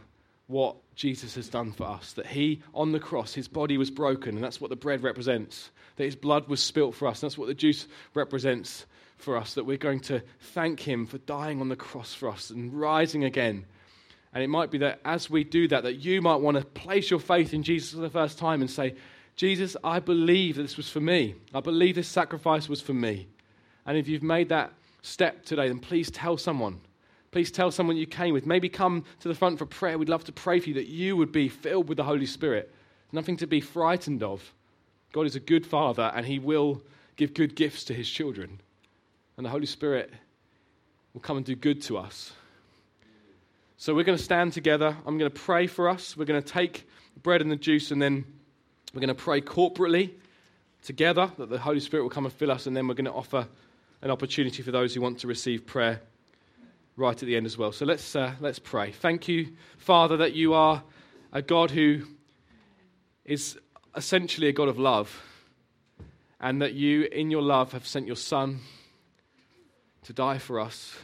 what 0.47 0.77
Jesus 0.95 1.35
has 1.35 1.49
done 1.49 1.73
for 1.73 1.85
us. 1.85 2.15
That 2.15 2.27
he, 2.27 2.63
on 2.73 2.93
the 2.93 3.01
cross, 3.01 3.35
his 3.35 3.49
body 3.49 3.77
was 3.77 3.91
broken, 3.91 4.35
and 4.35 4.43
that's 4.43 4.61
what 4.61 4.71
the 4.71 4.77
bread 4.77 5.03
represents. 5.03 5.71
That 5.97 6.05
his 6.05 6.17
blood 6.17 6.49
was 6.49 6.63
spilt 6.63 6.95
for 6.95 7.07
us, 7.07 7.23
and 7.23 7.31
that's 7.31 7.39
what 7.39 7.49
the 7.49 7.55
juice 7.55 7.87
represents 8.15 8.87
for 9.17 9.37
us. 9.37 9.55
That 9.55 9.65
we're 9.65 9.77
going 9.77 10.01
to 10.01 10.23
thank 10.41 10.81
him 10.81 11.07
for 11.07 11.19
dying 11.19 11.61
on 11.61 11.69
the 11.69 11.77
cross 11.77 12.15
for 12.15 12.29
us 12.29 12.51
and 12.51 12.73
rising 12.73 13.25
again 13.25 13.67
and 14.33 14.45
it 14.45 14.49
might 14.49 14.71
be 14.71 14.79
that 14.79 15.01
as 15.05 15.29
we 15.29 15.43
do 15.45 15.67
that, 15.69 15.83
that 15.83 15.97
you 15.97 16.23
might 16.23 16.37
want 16.37 16.57
to 16.57 16.65
place 16.65 17.11
your 17.11 17.21
faith 17.21 17.53
in 17.53 17.63
Jesus 17.63 17.93
for 17.93 18.01
the 18.01 18.11
first 18.11 18.39
time 18.39 18.61
and 18.61 18.71
say, 18.71 18.95
Jesus, 19.35 19.77
I 19.83 19.99
believe 20.01 20.57
that 20.57 20.63
this 20.63 20.77
was 20.77 20.89
for 20.89 21.01
me. 21.01 21.35
I 21.55 21.61
believe 21.61 21.95
this 21.95 22.09
sacrifice 22.09 22.69
was 22.69 22.81
for 22.81 22.95
me. 22.95 23.29
And 23.87 23.97
if 23.99 24.07
you've 24.07 24.23
made 24.23 24.49
that 24.51 24.73
step 25.03 25.45
today, 25.45 25.69
then 25.69 25.81
please 25.81 26.11
tell 26.11 26.37
someone. 26.37 26.81
Please 27.33 27.51
tell 27.51 27.71
someone 27.71 27.97
you 27.97 28.07
came 28.07 28.35
with. 28.35 28.47
Maybe 28.47 28.69
come 28.69 29.05
to 29.21 29.29
the 29.29 29.35
front 29.35 29.59
for 29.59 29.67
prayer. 29.67 29.99
We'd 29.99 30.09
love 30.09 30.25
to 30.25 30.33
pray 30.33 30.61
for 30.61 30.69
you 30.69 30.75
that 30.75 30.89
you 30.89 31.17
would 31.17 31.33
be 31.33 31.49
filled 31.49 31.89
with 31.89 31.97
the 31.97 32.05
Holy 32.05 32.27
Spirit. 32.27 32.73
Nothing 33.13 33.37
to 33.39 33.47
be 33.47 33.61
frightened 33.61 34.23
of. 34.23 34.53
God 35.13 35.27
is 35.27 35.37
a 35.37 35.41
good 35.41 35.67
father 35.67 36.13
and 36.15 36.25
he 36.25 36.39
will 36.39 36.83
give 37.17 37.35
good 37.35 37.57
gifts 37.57 37.85
to 37.85 37.95
his 37.95 38.09
children. 38.09 38.61
And 39.37 39.47
the 39.47 39.51
Holy 39.51 39.67
Spirit 39.67 40.13
will 41.15 41.21
come 41.21 41.37
and 41.37 41.47
do 41.47 41.57
good 41.57 41.83
to 41.83 41.99
us. 41.99 42.33
So 43.81 43.95
we're 43.95 44.05
going 44.05 44.19
to 44.19 44.23
stand 44.23 44.53
together. 44.53 44.95
I'm 45.07 45.17
going 45.17 45.31
to 45.31 45.41
pray 45.41 45.67
for 45.67 45.89
us. 45.89 46.15
We're 46.15 46.27
going 46.27 46.43
to 46.43 46.47
take 46.47 46.87
bread 47.23 47.41
and 47.41 47.51
the 47.51 47.57
juice, 47.57 47.91
and 47.91 48.03
then 48.03 48.27
we're 48.93 49.01
going 49.01 49.09
to 49.09 49.15
pray 49.15 49.41
corporately 49.41 50.11
together 50.83 51.33
that 51.39 51.49
the 51.49 51.59
Holy 51.59 51.81
Spirit 51.81 52.03
will 52.03 52.11
come 52.11 52.27
and 52.27 52.35
fill 52.35 52.51
us, 52.51 52.67
and 52.67 52.77
then 52.77 52.87
we're 52.87 52.93
going 52.93 53.07
to 53.07 53.13
offer 53.13 53.49
an 54.03 54.11
opportunity 54.11 54.63
for 54.63 54.71
those 54.71 54.93
who 54.93 55.01
want 55.01 55.21
to 55.21 55.27
receive 55.27 55.65
prayer 55.65 56.03
right 56.99 57.23
at 57.23 57.27
the 57.27 57.35
end 57.35 57.47
as 57.47 57.57
well. 57.57 57.73
So 57.73 57.87
let's, 57.87 58.15
uh, 58.15 58.35
let's 58.39 58.59
pray. 58.59 58.93
Thank 58.93 59.29
you, 59.29 59.49
Father, 59.79 60.19
that 60.19 60.35
you 60.35 60.53
are 60.53 60.83
a 61.33 61.41
God 61.41 61.71
who 61.71 62.03
is 63.25 63.59
essentially 63.97 64.49
a 64.49 64.53
God 64.53 64.69
of 64.69 64.79
love, 64.79 65.23
and 66.39 66.61
that 66.61 66.75
you, 66.75 67.05
in 67.05 67.31
your 67.31 67.41
love, 67.41 67.73
have 67.73 67.87
sent 67.87 68.07
your 68.07 68.17
Son 68.17 68.61
to 70.03 70.13
die 70.13 70.37
for 70.37 70.61
us 70.61 70.97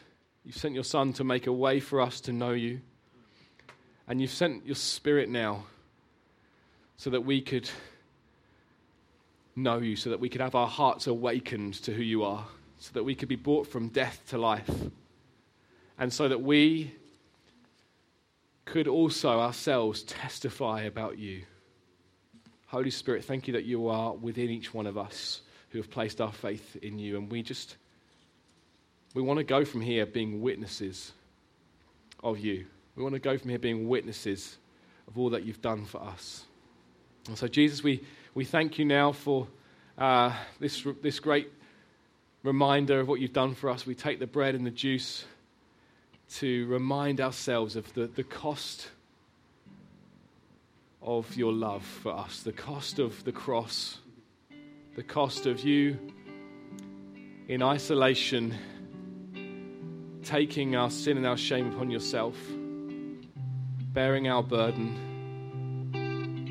You've 0.47 0.57
sent 0.57 0.75
your 0.75 0.85
Son 0.85 1.13
to 1.15 1.25
make 1.25 1.49
a 1.49 1.53
way 1.53 1.81
for 1.81 2.01
us 2.01 2.21
to 2.23 2.33
know 2.33 2.53
you. 2.53 2.81
And 4.07 4.21
you've 4.21 4.31
sent 4.31 4.65
your 4.65 4.77
Spirit 4.77 5.29
now 5.29 5.65
so 6.97 7.11
that 7.11 7.23
we 7.23 7.41
could 7.41 7.69
know 9.57 9.79
you, 9.79 9.97
so 9.97 10.11
that 10.11 10.21
we 10.21 10.29
could 10.29 10.40
have 10.40 10.55
our 10.55 10.69
hearts 10.69 11.09
awakened 11.09 11.75
to 11.83 11.92
who 11.92 12.03
you 12.03 12.23
are, 12.23 12.47
so 12.79 12.92
that 12.92 13.03
we 13.03 13.17
could 13.17 13.29
be 13.29 13.35
brought 13.35 13.67
from 13.67 13.88
death 13.88 14.23
to 14.29 14.38
life, 14.38 14.71
and 15.99 16.13
so 16.13 16.29
that 16.29 16.40
we 16.40 16.94
could 18.67 18.87
also 18.87 19.40
ourselves 19.40 20.05
testify 20.05 20.83
about 20.83 21.19
you. 21.19 21.42
Holy 22.69 22.90
Spirit, 22.90 23.25
thank 23.25 23.49
you 23.49 23.55
that 23.55 23.65
you 23.65 23.88
are 23.88 24.15
within 24.15 24.51
each 24.51 24.73
one 24.73 24.87
of 24.87 24.97
us 24.97 25.40
who 25.71 25.79
have 25.79 25.90
placed 25.90 26.21
our 26.21 26.33
faith 26.33 26.77
in 26.83 27.01
you, 27.01 27.17
and 27.17 27.33
we 27.33 27.42
just 27.42 27.77
we 29.17 29.23
want 29.23 29.38
to 29.38 29.44
go 29.44 29.64
from 29.64 29.81
here 29.81 30.04
being 30.04 30.42
witnesses 30.42 31.10
of 32.23 32.38
you. 32.38 32.67
We 32.96 33.02
want 33.02 33.14
to 33.14 33.19
go 33.19 33.38
from 33.38 33.48
here 33.48 33.58
being 33.58 33.88
witnesses 33.88 34.58
of 35.08 35.17
all 35.17 35.31
that 35.31 35.42
you've 35.42 35.62
done 35.62 35.87
for 35.87 36.02
us. 36.02 36.44
And 37.27 37.38
so, 37.38 37.48
Jesus, 37.48 37.83
we, 37.83 38.04
we 38.35 38.44
thank 38.44 38.79
you 38.79 38.85
now 38.85 39.12
for 39.12 39.48
uh, 39.96 40.35
this, 40.60 40.87
this 41.00 41.19
great 41.19 41.50
reminder 42.42 43.00
of 43.00 43.08
what 43.08 43.19
you've 43.19 43.33
done 43.33 43.54
for 43.54 43.71
us. 43.71 43.87
We 43.87 43.94
take 43.94 44.19
the 44.19 44.27
bread 44.27 44.54
and 44.54 44.67
the 44.67 44.71
juice 44.71 45.25
to 46.35 46.67
remind 46.67 47.19
ourselves 47.19 47.75
of 47.75 47.90
the, 47.94 48.08
the 48.08 48.23
cost 48.23 48.90
of 51.00 51.35
your 51.38 51.54
love 51.54 51.87
for 51.87 52.12
us, 52.12 52.42
the 52.42 52.52
cost 52.52 52.98
of 52.98 53.25
the 53.25 53.33
cross, 53.33 53.96
the 54.94 55.02
cost 55.02 55.46
of 55.46 55.60
you 55.64 55.98
in 57.48 57.62
isolation, 57.62 58.54
taking 60.27 60.74
our 60.74 60.90
sin 60.90 61.16
and 61.16 61.24
our 61.27 61.37
shame 61.37 61.72
upon 61.72 61.88
yourself, 61.88 62.35
bearing 63.92 64.29
our 64.29 64.42
burden. 64.42 65.04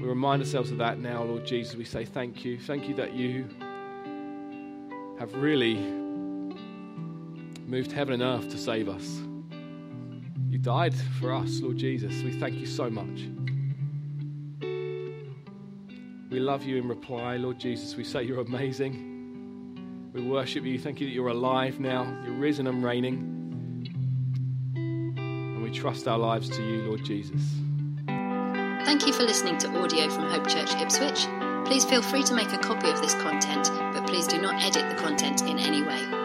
We 0.01 0.07
remind 0.07 0.41
ourselves 0.41 0.71
of 0.71 0.77
that 0.77 0.97
now, 0.99 1.23
Lord 1.23 1.45
Jesus. 1.45 1.75
We 1.75 1.83
say 1.83 2.05
thank 2.05 2.45
you. 2.45 2.57
Thank 2.57 2.87
you 2.87 2.95
that 2.95 3.13
you 3.13 3.49
have 5.19 5.33
really 5.35 5.75
moved 7.67 7.91
heaven 7.91 8.21
and 8.21 8.23
earth 8.23 8.49
to 8.51 8.57
save 8.57 8.87
us. 8.87 9.19
You 10.49 10.57
died 10.57 10.95
for 11.19 11.33
us, 11.33 11.59
Lord 11.59 11.77
Jesus. 11.77 12.23
We 12.23 12.31
thank 12.39 12.55
you 12.55 12.65
so 12.65 12.89
much. 12.89 13.27
We 16.31 16.39
love 16.39 16.63
you 16.63 16.77
in 16.77 16.87
reply, 16.87 17.35
Lord 17.35 17.59
Jesus. 17.59 17.97
We 17.97 18.05
say 18.05 18.23
you're 18.23 18.39
amazing. 18.39 20.11
We 20.13 20.21
worship 20.21 20.63
you. 20.63 20.79
Thank 20.79 21.01
you 21.01 21.07
that 21.07 21.13
you're 21.13 21.27
alive 21.27 21.81
now. 21.81 22.03
You're 22.23 22.35
risen 22.35 22.67
and 22.67 22.81
reigning. 22.81 23.34
Trust 25.75 26.07
our 26.07 26.17
lives 26.17 26.49
to 26.49 26.63
you, 26.63 26.83
Lord 26.83 27.03
Jesus. 27.03 27.41
Thank 28.07 29.05
you 29.05 29.11
for 29.11 29.23
listening 29.23 29.57
to 29.57 29.81
audio 29.81 30.09
from 30.09 30.29
Hope 30.29 30.47
Church 30.47 30.73
Ipswich. 30.75 31.27
Please 31.65 31.83
feel 31.83 32.01
free 32.01 32.23
to 32.23 32.33
make 32.33 32.53
a 32.53 32.57
copy 32.57 32.89
of 32.89 33.01
this 33.01 33.13
content, 33.15 33.69
but 33.93 34.07
please 34.07 34.25
do 34.25 34.41
not 34.41 34.63
edit 34.63 34.89
the 34.89 34.95
content 34.95 35.41
in 35.41 35.59
any 35.59 35.83
way. 35.83 36.24